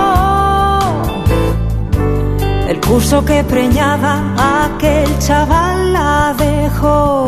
[2.69, 4.21] El curso que preñaba
[4.63, 7.25] aquel chaval la dejó.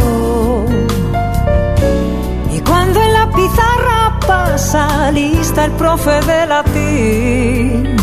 [2.55, 7.97] Y cuando en la pizarra pasa lista el profe de latín,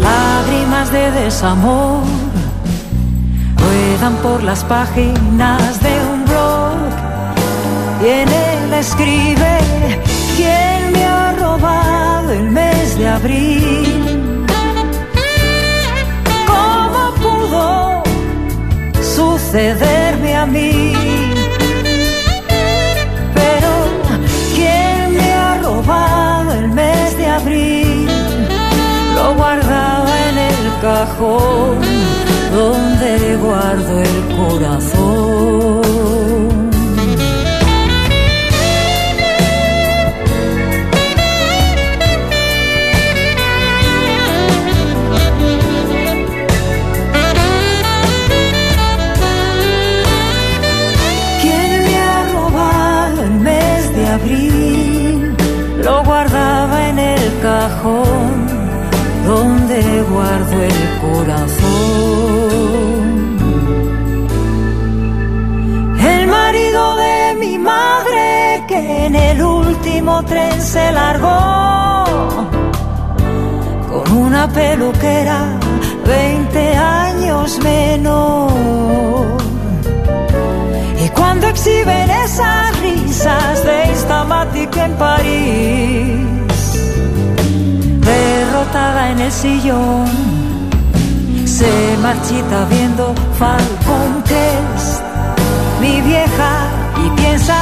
[0.00, 2.04] lágrimas de desamor
[3.58, 6.11] ruedan por las páginas de un
[8.02, 9.58] y en él escribe
[10.36, 14.44] quién me ha robado el mes de abril.
[16.46, 18.02] ¿Cómo pudo
[19.16, 20.92] sucederme a mí?
[23.34, 23.70] Pero
[24.56, 28.08] quién me ha robado el mes de abril
[29.14, 31.78] lo guardaba en el cajón
[32.52, 35.92] donde guardo el corazón.
[59.26, 61.62] Donde guardo el corazón.
[66.00, 72.04] El marido de mi madre que en el último tren se largó
[73.90, 75.58] con una peluquera
[76.04, 79.41] 20 años menor.
[81.62, 86.24] Cuando exhiben esas risas de Instamatic en París,
[88.00, 90.06] derrotada en el sillón.
[91.44, 94.24] Se marchita viendo Falcon
[95.80, 96.66] mi vieja,
[97.04, 97.56] y piensa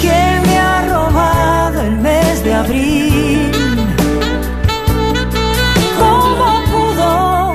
[0.00, 3.52] que me ha robado el mes de abril.
[5.98, 7.52] ¿Cómo pudo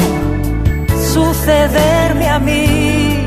[1.13, 3.24] sucederme a mí?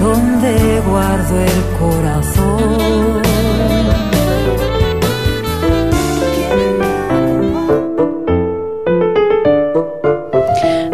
[0.00, 3.22] Donde guardo el corazón.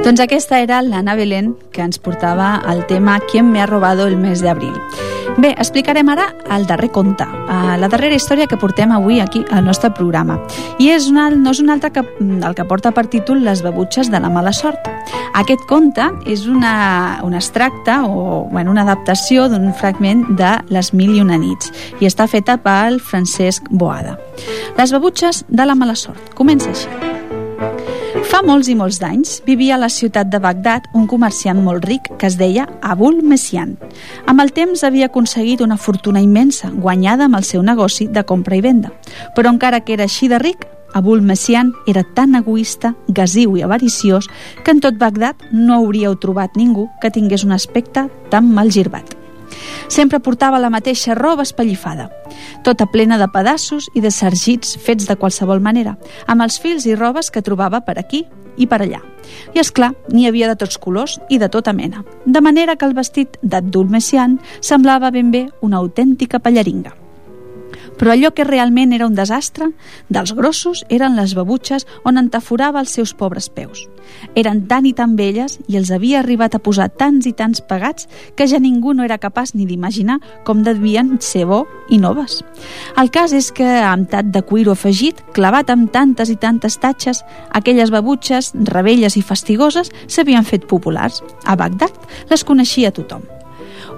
[0.02, 4.16] Doncs aquesta era l'Anna Belén, que ens portava el tema «Quién me ha robado el
[4.16, 4.74] mes de abril».
[5.38, 9.64] Bé, explicarem ara el darrer conte, eh, la darrera història que portem avui aquí al
[9.64, 10.38] nostre programa.
[10.78, 14.10] I és una, no és un altre que, el que porta per títol Les babutxes
[14.10, 14.88] de la mala sort.
[15.34, 21.16] Aquest conte és una, un extracte o bueno, una adaptació d'un fragment de Les mil
[21.16, 24.18] i una nits i està feta pel Francesc Boada.
[24.76, 26.34] Les babutxes de la mala sort.
[26.36, 27.21] Comença així.
[28.32, 32.08] Fa molts i molts d'anys vivia a la ciutat de Bagdad un comerciant molt ric
[32.16, 33.74] que es deia Abul Messian.
[34.24, 38.56] Amb el temps havia aconseguit una fortuna immensa, guanyada amb el seu negoci de compra
[38.56, 38.88] i venda.
[39.36, 40.64] Però encara que era així de ric,
[40.96, 44.32] Abul Messian era tan egoista, gasiu i avariciós
[44.64, 49.21] que en tot Bagdad no hauríeu trobat ningú que tingués un aspecte tan mal girbat.
[49.88, 52.08] Sempre portava la mateixa roba espallifada,
[52.64, 55.96] tota plena de pedassos i de sargits fets de qualsevol manera,
[56.26, 58.24] amb els fils i robes que trobava per aquí
[58.56, 59.02] i per allà.
[59.54, 62.88] I és clar, n'hi havia de tots colors i de tota mena, de manera que
[62.88, 67.01] el vestit d'Abdul Messian semblava ben bé una autèntica pallaringa.
[67.98, 69.70] Però allò que realment era un desastre,
[70.08, 73.86] dels grossos, eren les babutxes on entaforava els seus pobres peus.
[74.34, 78.08] Eren tan i tan velles i els havia arribat a posar tants i tants pegats
[78.36, 82.40] que ja ningú no era capaç ni d'imaginar com devien ser bo i noves.
[83.00, 87.22] El cas és que, amb tat de cuiro afegit, clavat amb tantes i tantes tatxes,
[87.50, 91.22] aquelles babutxes, rebelles i fastigoses, s'havien fet populars.
[91.44, 91.94] A Bagdad
[92.30, 93.41] les coneixia tothom.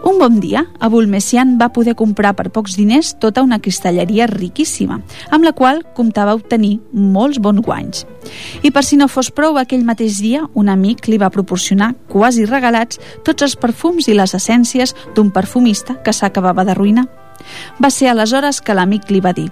[0.04, 4.98] Un bon dia, Abul Messian va poder comprar per pocs diners tota una cristalleria riquíssima,
[5.32, 8.04] amb la qual comptava obtenir molts bons guanys.
[8.60, 12.44] I per si no fos prou, aquell mateix dia, un amic li va proporcionar, quasi
[12.44, 17.06] regalats, tots els perfums i les essències d'un perfumista que s'acabava d'arruïnar.
[17.80, 19.48] Va ser aleshores que l'amic li va dir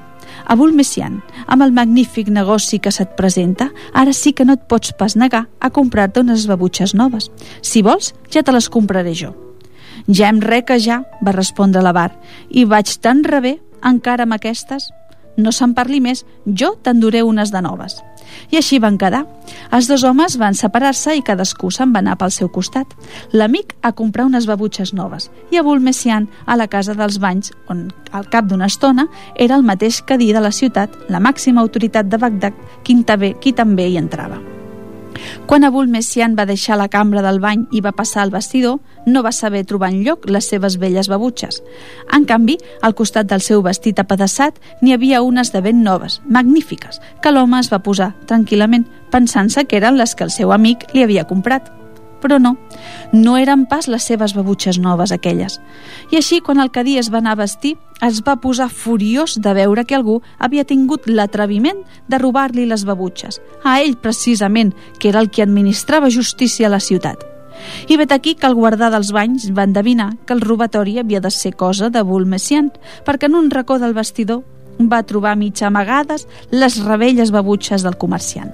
[0.52, 4.92] Abul Messian, amb el magnífic negoci que se't presenta, ara sí que no et pots
[4.98, 7.30] pas negar a comprar-te unes babutxes noves.
[7.62, 9.32] Si vols, ja te les compraré jo.
[10.08, 12.10] Ja em reca ja, va respondre la Bar,
[12.50, 14.90] i vaig tan rebé, encara amb aquestes.
[15.36, 17.96] No se'n parli més, jo t'enduré unes de noves.
[18.52, 19.22] I així van quedar.
[19.72, 22.92] Els dos homes van separar-se i cadascú se'n va anar pel seu costat.
[23.32, 27.88] L'amic a comprar unes babutxes noves i a Bulmessian a la casa dels banys, on
[28.12, 32.20] al cap d'una estona era el mateix cadí de la ciutat, la màxima autoritat de
[32.20, 34.61] Bagdad, qui també, qui també hi entrava.
[35.46, 39.22] Quan Abul Messian va deixar la cambra del bany i va passar al vestidor, no
[39.22, 41.62] va saber trobar en lloc les seves velles babutxes.
[42.12, 47.00] En canvi, al costat del seu vestit apedaçat n'hi havia unes de ben noves, magnífiques,
[47.22, 51.02] que l'home es va posar tranquil·lament, pensant-se que eren les que el seu amic li
[51.02, 51.70] havia comprat
[52.22, 52.54] però no,
[53.12, 55.58] no eren pas les seves babutxes noves aquelles.
[56.10, 59.52] I així, quan el cadí es va anar a vestir, es va posar furiós de
[59.58, 65.20] veure que algú havia tingut l'atreviment de robar-li les babutxes, a ell precisament, que era
[65.20, 67.28] el que administrava justícia a la ciutat.
[67.88, 71.30] I vet aquí que el guardar dels banys va endevinar que el robatori havia de
[71.30, 72.72] ser cosa de Bulmessian,
[73.06, 74.42] perquè en un racó del vestidor
[74.80, 78.52] va trobar mitja amagades les rebelles babutxes del comerciant.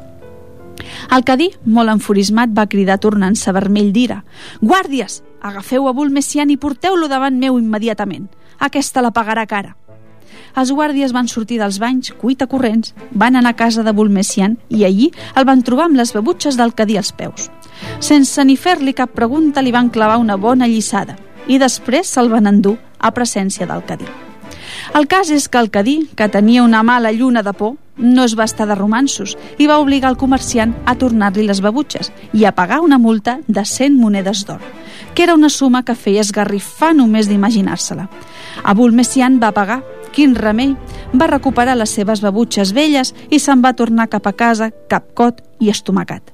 [1.15, 4.23] El cadí, molt enfurismat, va cridar tornant-se vermell d'ira.
[4.61, 5.23] Guàrdies!
[5.41, 8.27] Agafeu a Bull Messian i porteu-lo davant meu immediatament.
[8.59, 9.77] Aquesta la pagarà cara.
[10.59, 14.85] Els guàrdies van sortir dels banys, cuita corrents, van anar a casa de Bulmessian i
[14.89, 17.51] allí el van trobar amb les babutxes del cadí als peus.
[18.01, 22.51] Sense ni fer-li cap pregunta li van clavar una bona lliçada i després se'l van
[22.51, 24.09] endur a presència del cadí.
[24.95, 28.39] El cas és que el cadí, que tenia una mala lluna de por, no es
[28.39, 32.55] va estar de romansos i va obligar el comerciant a tornar-li les babutxes i a
[32.55, 34.63] pagar una multa de 100 monedes d'or,
[35.15, 38.09] que era una suma que feia esgarrifar només d'imaginar-se-la.
[38.65, 39.83] Abul Messian va pagar,
[40.15, 40.75] quin remei,
[41.13, 45.71] va recuperar les seves babutxes velles i se'n va tornar cap a casa, capcot i
[45.71, 46.33] estomacat.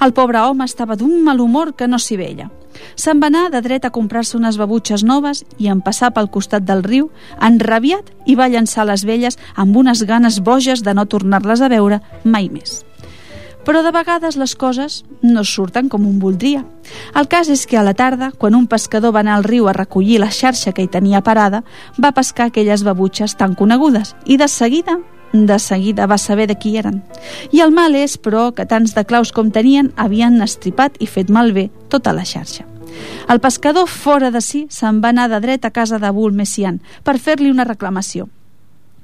[0.00, 2.50] El pobre home estava d'un mal humor que no s'hi veia.
[2.96, 6.66] Se'n va anar de dret a comprar-se unes babutxes noves i en passar pel costat
[6.66, 7.10] del riu,
[7.40, 12.00] enrabiat, i va llançar les velles amb unes ganes boges de no tornar-les a veure
[12.24, 12.82] mai més.
[13.66, 16.62] Però de vegades les coses no surten com un voldria.
[17.18, 19.74] El cas és que a la tarda, quan un pescador va anar al riu a
[19.74, 21.64] recollir la xarxa que hi tenia parada,
[21.98, 25.00] va pescar aquelles babutxes tan conegudes i de seguida
[25.32, 27.02] de seguida va saber de qui eren.
[27.52, 31.30] I el mal és, però, que tants de claus com tenien havien estripat i fet
[31.30, 32.64] malbé tota la xarxa.
[33.28, 36.80] El pescador, fora de si, se'n va anar de dret a casa de Bull Messian
[37.04, 38.28] per fer-li una reclamació.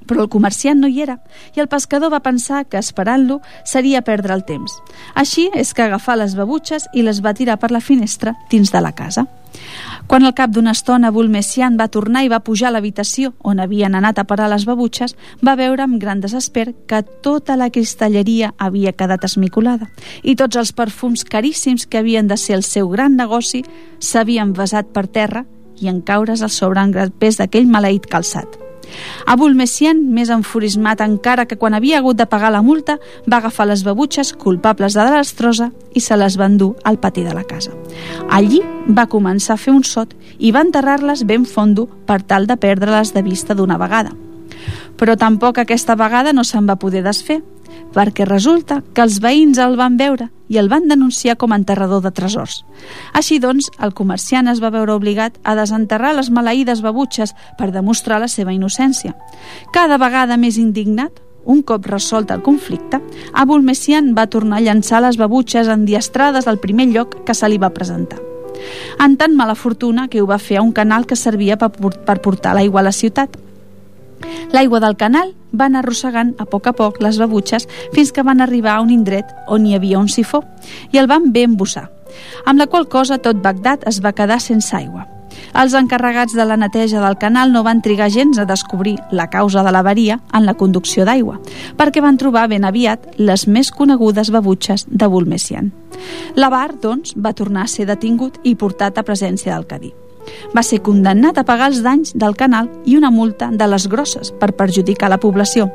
[0.07, 1.19] Però el comerciant no hi era
[1.55, 4.75] i el pescador va pensar que esperant-lo seria perdre el temps.
[5.15, 8.81] Així és que agafà les babutxes i les va tirar per la finestra dins de
[8.83, 9.27] la casa.
[10.07, 13.95] Quan al cap d'una estona Bulmessian va tornar i va pujar a l'habitació on havien
[13.95, 18.93] anat a parar les babutxes, va veure amb gran desesper que tota la cristalleria havia
[18.93, 19.89] quedat esmicolada
[20.23, 23.63] i tots els perfums caríssims que havien de ser el seu gran negoci
[23.99, 25.45] s'havien vessat per terra
[25.79, 28.62] i en caure's al sobre en gran pes d'aquell maleït calçat.
[29.25, 32.97] Abul Messian, més enfurismat encara que quan havia hagut de pagar la multa,
[33.29, 37.33] va agafar les babutxes culpables de desastrosa i se les va endur al pati de
[37.33, 37.71] la casa.
[38.29, 42.57] Allí va començar a fer un sot i va enterrar-les ben fondo per tal de
[42.57, 44.13] perdre-les de vista d'una vegada.
[44.97, 47.41] Però tampoc aquesta vegada no se'n va poder desfer,
[47.93, 52.01] perquè resulta que els veïns el van veure i el van denunciar com a enterrador
[52.03, 52.63] de tresors.
[53.13, 58.19] Així doncs, el comerciant es va veure obligat a desenterrar les maleïdes babutxes per demostrar
[58.21, 59.15] la seva innocència.
[59.73, 63.01] Cada vegada més indignat, un cop resolt el conflicte,
[63.33, 67.57] Abul Messian va tornar a llançar les babutxes endiastrades al primer lloc que se li
[67.57, 68.21] va presentar.
[69.03, 72.53] En tan mala fortuna que ho va fer a un canal que servia per portar
[72.55, 73.35] l'aigua a la ciutat.
[74.53, 78.41] L'aigua del canal va anar arrossegant a poc a poc les babutxes fins que van
[78.41, 80.43] arribar a un indret on hi havia un sifó
[80.91, 81.89] i el van bé embussar,
[82.45, 85.07] amb la qual cosa tot Bagdad es va quedar sense aigua.
[85.53, 89.63] Els encarregats de la neteja del canal no van trigar gens a descobrir la causa
[89.63, 91.39] de l'avaria en la conducció d'aigua,
[91.77, 95.71] perquè van trobar ben aviat les més conegudes babutxes de Bulmessian.
[96.35, 99.93] L'avar, doncs, va tornar a ser detingut i portat a presència del cadí.
[100.55, 104.31] Va ser condemnat a pagar els danys del canal i una multa de les grosses
[104.39, 105.69] per perjudicar la població.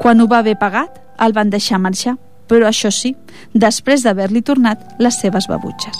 [0.00, 2.16] Quan ho va haver pagat, el van deixar marxar,
[2.48, 3.14] però això sí,
[3.54, 5.96] després d'haver-li tornat les seves babutxes.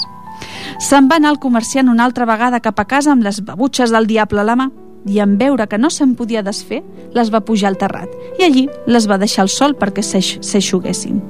[0.83, 4.09] Se'n va anar el comerciant una altra vegada cap a casa amb les babutxes del
[4.11, 4.71] diable a la mà
[5.07, 6.81] i en veure que no se'n podia desfer,
[7.15, 8.11] les va pujar al terrat
[8.41, 11.21] i allí les va deixar al sol perquè s'eixuguessin.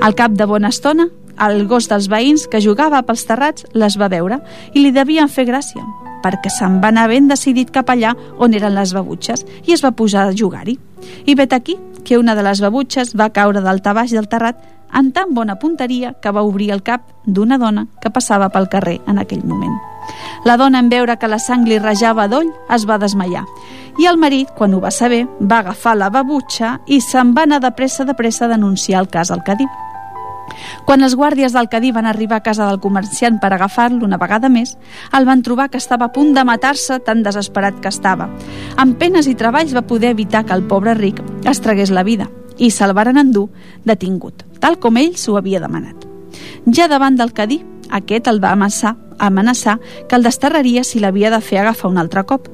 [0.00, 1.08] Al cap de bona estona,
[1.46, 4.40] el gos dels veïns que jugava pels terrats les va veure
[4.74, 5.84] i li devien fer gràcia,
[6.22, 9.94] perquè se'n va anar ben decidit cap allà on eren les babutxes i es va
[9.94, 10.78] posar a jugar-hi.
[11.26, 14.60] I vet aquí que una de les babutxes va caure d'alta baix del terrat
[14.90, 18.98] amb tan bona punteria que va obrir el cap d'una dona que passava pel carrer
[19.06, 19.76] en aquell moment.
[20.44, 23.44] La dona, en veure que la sang li rajava d'oll, es va desmaiar.
[23.98, 27.60] I el marit, quan ho va saber, va agafar la babutxa i se'n va anar
[27.60, 29.66] de pressa de pressa a denunciar el cas al Cadí.
[30.84, 34.48] Quan els guàrdies del Cadí van arribar a casa del comerciant per agafar-lo una vegada
[34.48, 34.76] més,
[35.16, 38.28] el van trobar que estava a punt de matar-se tan desesperat que estava.
[38.76, 42.28] Amb penes i treballs va poder evitar que el pobre ric es tragués la vida
[42.58, 43.48] i se'l varen endur
[43.86, 46.06] detingut, tal com ell s'ho havia demanat.
[46.74, 49.78] Ja davant del Cadí, aquest el va amenaçar, amenaçar
[50.08, 52.48] que el desterraria si l'havia de fer agafar un altre cop.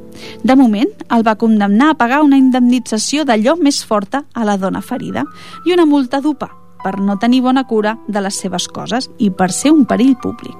[0.44, 4.82] De moment, el va condemnar a pagar una indemnització d'allò més forta a la dona
[4.82, 5.24] ferida
[5.66, 9.50] i una multa d'upa per no tenir bona cura de les seves coses i per
[9.52, 10.54] ser un perill públic.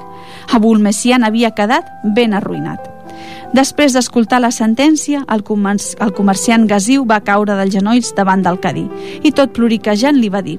[0.56, 2.90] Abul Messian havia quedat ben arruïnat.
[3.54, 8.58] Després d'escoltar la sentència, el, comer el comerciant Gasiu va caure dels genolls davant del
[8.58, 8.88] cadí
[9.22, 10.58] i tot ploriquejant li va dir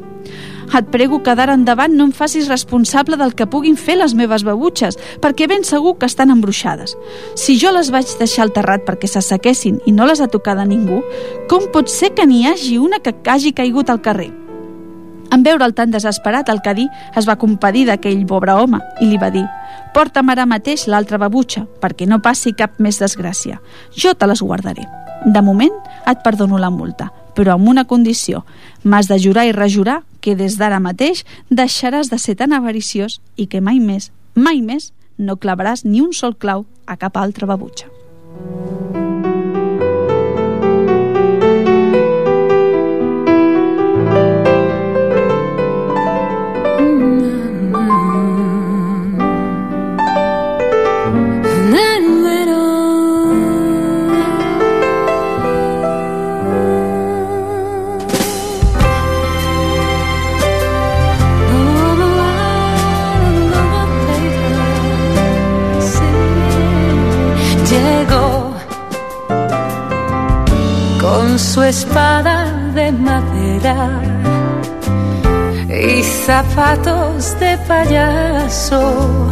[0.73, 4.43] et prego que d'ara endavant no em facis responsable del que puguin fer les meves
[4.43, 6.95] babutxes, perquè ben segur que estan embruixades.
[7.35, 10.65] Si jo les vaig deixar al terrat perquè s'assequessin i no les ha tocat a
[10.65, 11.03] ningú,
[11.51, 14.31] com pot ser que n'hi hagi una que hagi caigut al carrer?
[15.33, 19.31] En veure'l tan desesperat, el cadí es va compadir d'aquell pobre home i li va
[19.33, 19.45] dir
[19.95, 23.61] «Porta'm ara mateix l'altra babutxa, perquè no passi cap més desgràcia.
[23.95, 24.83] Jo te les guardaré.
[25.25, 25.73] De moment
[26.05, 28.43] et perdono la multa, però amb una condició.
[28.83, 33.47] M'has de jurar i rejurar que des d'ara mateix deixaràs de ser tan avariciós i
[33.47, 37.87] que mai més, mai més, no clavaràs ni un sol clau a cap altra babutxa.
[71.55, 74.01] Su espada de madera
[75.69, 79.31] y zapatos de payaso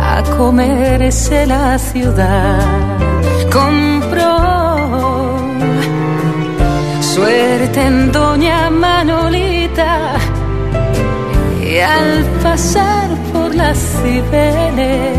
[0.00, 2.60] a comerse la ciudad.
[3.52, 4.32] Compró
[7.00, 10.12] suerte en Doña Manolita
[11.60, 15.18] y al pasar por las cibeles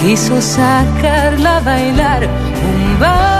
[0.00, 3.39] quiso sacarla a bailar un bar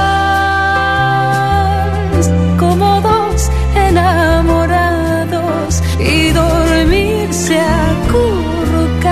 [3.75, 9.09] enamorados y dormirse acurrucados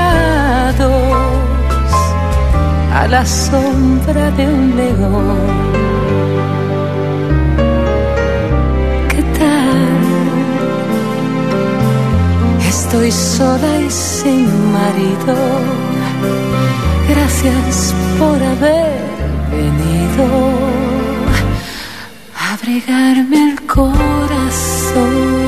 [2.92, 5.38] a la sombra de un león.
[9.08, 10.02] ¿Qué tal?
[12.68, 15.34] Estoy sola y sin marido.
[17.08, 19.00] Gracias por haber
[19.50, 20.57] venido
[22.78, 25.38] abrigarme el corazón.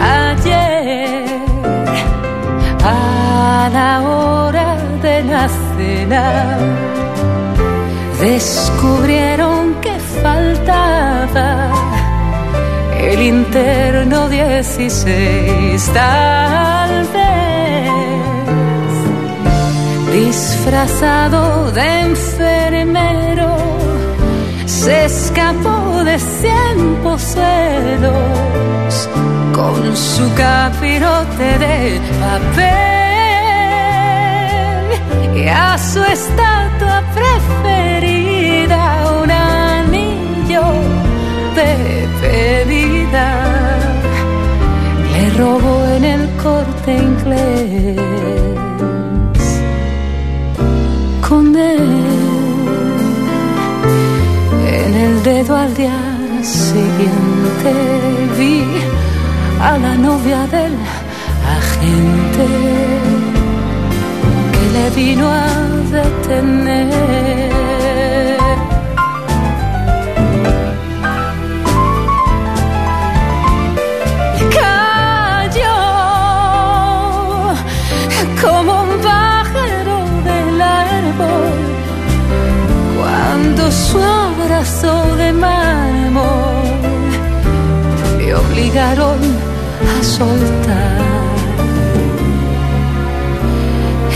[0.00, 1.24] ayer,
[2.84, 6.58] a la hora de la cena,
[8.20, 11.70] descubrieron que faltaba
[12.98, 17.15] el interno 16, tal
[20.36, 23.56] disfrazado de enfermero,
[24.66, 28.92] se escapó de cien poseros
[29.54, 32.66] con su capirote de papel.
[35.40, 38.80] Y a su estatua preferida
[39.22, 40.64] un anillo
[41.58, 41.70] de
[42.20, 43.28] pedida
[45.12, 48.36] le robó en el corte inglés
[51.28, 51.56] En
[54.94, 55.98] el dedo al día
[56.42, 57.72] siguiente
[58.38, 58.62] vi
[59.60, 60.74] a la novia del
[61.58, 62.46] agente
[64.52, 65.46] que le vino a
[65.90, 67.55] detener.
[84.56, 86.24] Abrazo de mármol
[88.16, 90.96] me obligaron a soltar.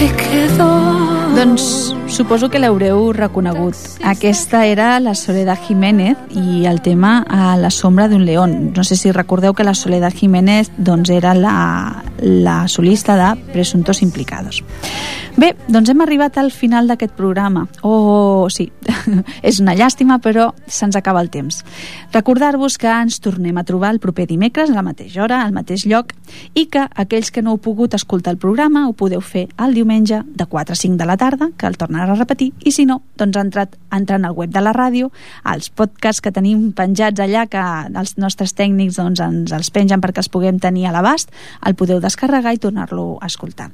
[0.00, 3.76] Y quedó Doncs suposo que l'haureu reconegut.
[4.02, 8.72] Aquesta era la Soledad Jiménez i el tema a la sombra d'un león.
[8.74, 14.02] No sé si recordeu que la Soledad Jiménez doncs, era la, la solista de Presuntos
[14.02, 14.62] Implicados.
[15.40, 17.62] Bé, doncs hem arribat al final d'aquest programa.
[17.86, 18.66] Oh, sí,
[19.48, 21.62] és una llàstima, però se'ns acaba el temps.
[22.12, 25.86] Recordar-vos que ens tornem a trobar el proper dimecres a la mateixa hora, al mateix
[25.86, 26.12] lloc,
[26.58, 30.20] i que aquells que no heu pogut escoltar el programa ho podeu fer el diumenge
[30.26, 33.00] de 4 a 5 de la tarda, que el tornarà a repetir, i si no,
[33.16, 35.12] doncs entrat, entrant al web de la ràdio,
[35.44, 37.62] als podcasts que tenim penjats allà, que
[37.94, 41.30] els nostres tècnics doncs, ens els pengen perquè els puguem tenir a l'abast,
[41.64, 42.02] el podeu
[42.52, 43.70] i tornar-lo a escoltar.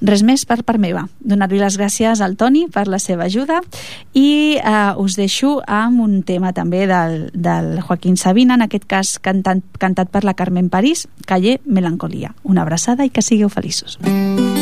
[0.00, 1.06] Res més per part meva.
[1.20, 3.60] Donar-li les gràcies al Toni per la seva ajuda
[4.14, 9.18] i eh, us deixo amb un tema també del, del Joaquín Sabina, en aquest cas
[9.18, 12.34] cantant, cantat per la Carmen París, Calle Melancolia.
[12.42, 13.98] Una abraçada i que sigueu feliços.
[14.02, 14.61] como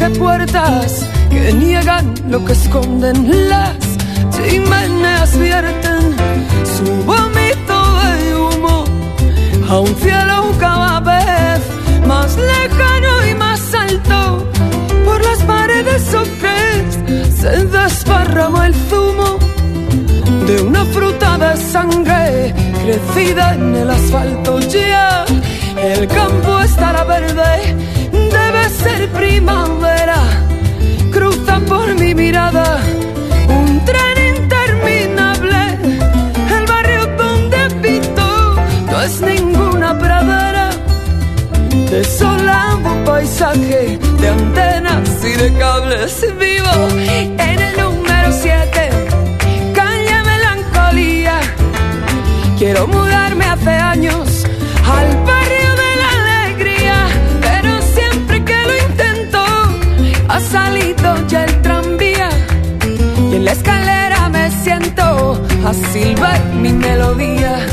[0.00, 3.76] que puertas que niegan lo que esconden las
[4.34, 6.16] chimeneas vierten
[6.74, 8.84] su vómito de humo
[9.68, 11.60] a un cielo cada vez
[12.06, 14.50] más lejano y más alto.
[15.04, 16.86] Por las paredes ocres
[17.38, 19.38] se desparrama el zumo
[20.46, 24.60] de una fruta de sangre crecida en el asfalto.
[24.60, 25.26] Ya
[25.76, 27.76] el campo estará verde,
[28.50, 30.20] debe ser primavera.
[31.12, 32.78] Cruza por mi mirada
[33.48, 35.60] un tren interminable.
[36.56, 38.56] El barrio donde habito
[38.90, 40.70] no es ninguna pradera
[41.90, 46.12] desolado paisaje de antenas y de cables.
[46.38, 46.74] Vivo
[47.18, 48.90] en el número 7,
[49.74, 51.40] calle melancolía.
[52.58, 54.44] Quiero mudarme hace años
[54.96, 55.59] al barrio
[63.40, 67.66] en la escalera me siento a silbar mi melodía.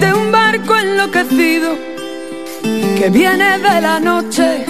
[0.00, 1.76] De un barco enloquecido
[2.98, 4.66] que viene de la noche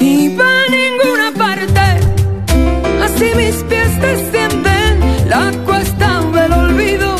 [0.00, 1.80] y va a ninguna parte.
[3.04, 7.16] Así mis pies descienden la cuesta del olvido,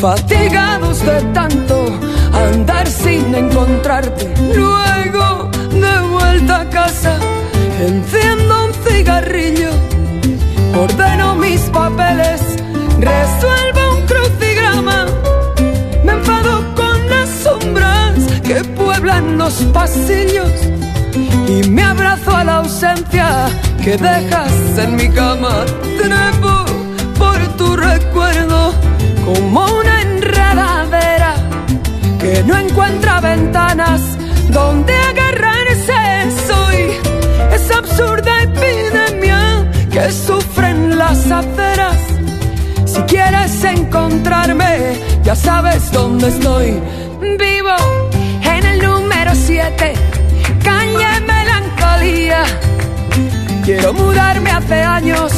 [0.00, 1.76] fatigados de tanto
[2.32, 4.32] andar sin encontrarte.
[4.54, 5.50] Luego
[5.82, 7.18] de vuelta a casa,
[7.80, 9.70] enciendo un cigarrillo
[10.74, 11.25] ordeno
[19.46, 20.50] los pasillos
[21.46, 23.46] y me abrazo a la ausencia
[23.80, 25.64] que dejas en mi cama.
[26.00, 26.54] Trepo
[27.16, 28.74] por tu recuerdo
[29.24, 31.34] como una enredadera
[32.18, 34.00] que no encuentra ventanas
[34.48, 36.00] donde agarrarse.
[36.48, 36.78] Soy
[37.54, 42.00] esa absurda epidemia que sufren las aceras.
[42.84, 46.82] Si quieres encontrarme, ya sabes dónde estoy.
[47.20, 47.95] Vivo
[49.46, 49.94] número 7,
[50.62, 52.44] calle Melancolía.
[53.64, 55.32] Quiero mudarme hace años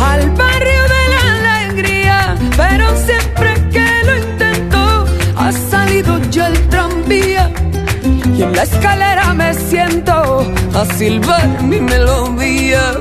[0.00, 7.50] al barrio de la alegría, pero siempre que lo intento, ha salido ya el tranvía.
[8.36, 12.92] Y en la escalera me siento a silbar mi melodía.